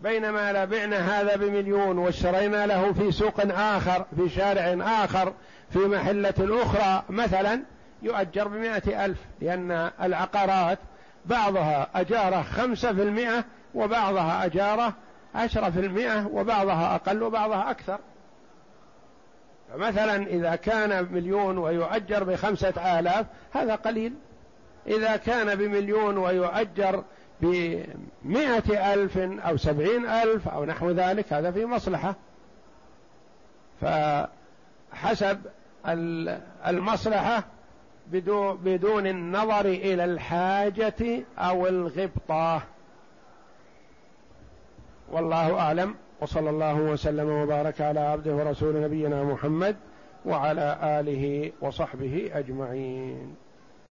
بينما 0.00 0.52
لا 0.52 0.64
بعنا 0.64 1.20
هذا 1.20 1.36
بمليون 1.36 1.98
واشترينا 1.98 2.66
له 2.66 2.92
في 2.92 3.12
سوق 3.12 3.40
آخر 3.50 4.06
في 4.16 4.28
شارع 4.28 4.76
آخر 5.04 5.32
في 5.70 5.78
محلة 5.78 6.62
أخرى 6.62 7.02
مثلا 7.08 7.62
يؤجر 8.02 8.48
بمائة 8.48 9.04
ألف 9.04 9.18
لأن 9.40 9.90
العقارات 10.02 10.78
بعضها 11.26 11.88
أجارة 11.94 12.42
خمسة 12.42 12.92
في 12.92 13.02
المئة 13.02 13.44
وبعضها 13.74 14.44
أجارة 14.44 14.94
عشرة 15.34 15.70
في 15.70 15.80
المئة 15.80 16.26
وبعضها 16.26 16.94
أقل 16.94 17.22
وبعضها 17.22 17.70
أكثر. 17.70 17.98
فمثلا 19.72 20.26
إذا 20.26 20.56
كان 20.56 21.12
مليون 21.12 21.58
ويؤجر 21.58 22.24
بخمسة 22.24 22.98
آلاف 22.98 23.26
هذا 23.52 23.74
قليل. 23.74 24.14
إذا 24.86 25.16
كان 25.16 25.54
بمليون 25.54 26.18
ويؤجر 26.18 27.04
بمائة 27.40 28.94
ألف 28.94 29.18
أو 29.18 29.56
سبعين 29.56 30.06
ألف 30.06 30.48
أو 30.48 30.64
نحو 30.64 30.90
ذلك 30.90 31.32
هذا 31.32 31.50
في 31.50 31.64
مصلحة. 31.64 32.14
فحسب 33.80 35.40
المصلحة 36.66 37.44
بدون 38.64 39.06
النظر 39.06 39.64
إلى 39.66 40.04
الحاجة 40.04 41.24
أو 41.38 41.66
الغبطة. 41.66 42.62
والله 45.12 45.58
أعلم. 45.60 45.94
وصلى 46.20 46.50
الله 46.50 46.74
وسلم 46.74 47.28
وبارك 47.28 47.80
على 47.80 48.00
عبده 48.00 48.34
ورسول 48.34 48.82
نبينا 48.82 49.24
محمد 49.24 49.76
وعلى 50.24 50.78
آله 50.82 51.52
وصحبه 51.60 52.30
أجمعين. 52.34 53.36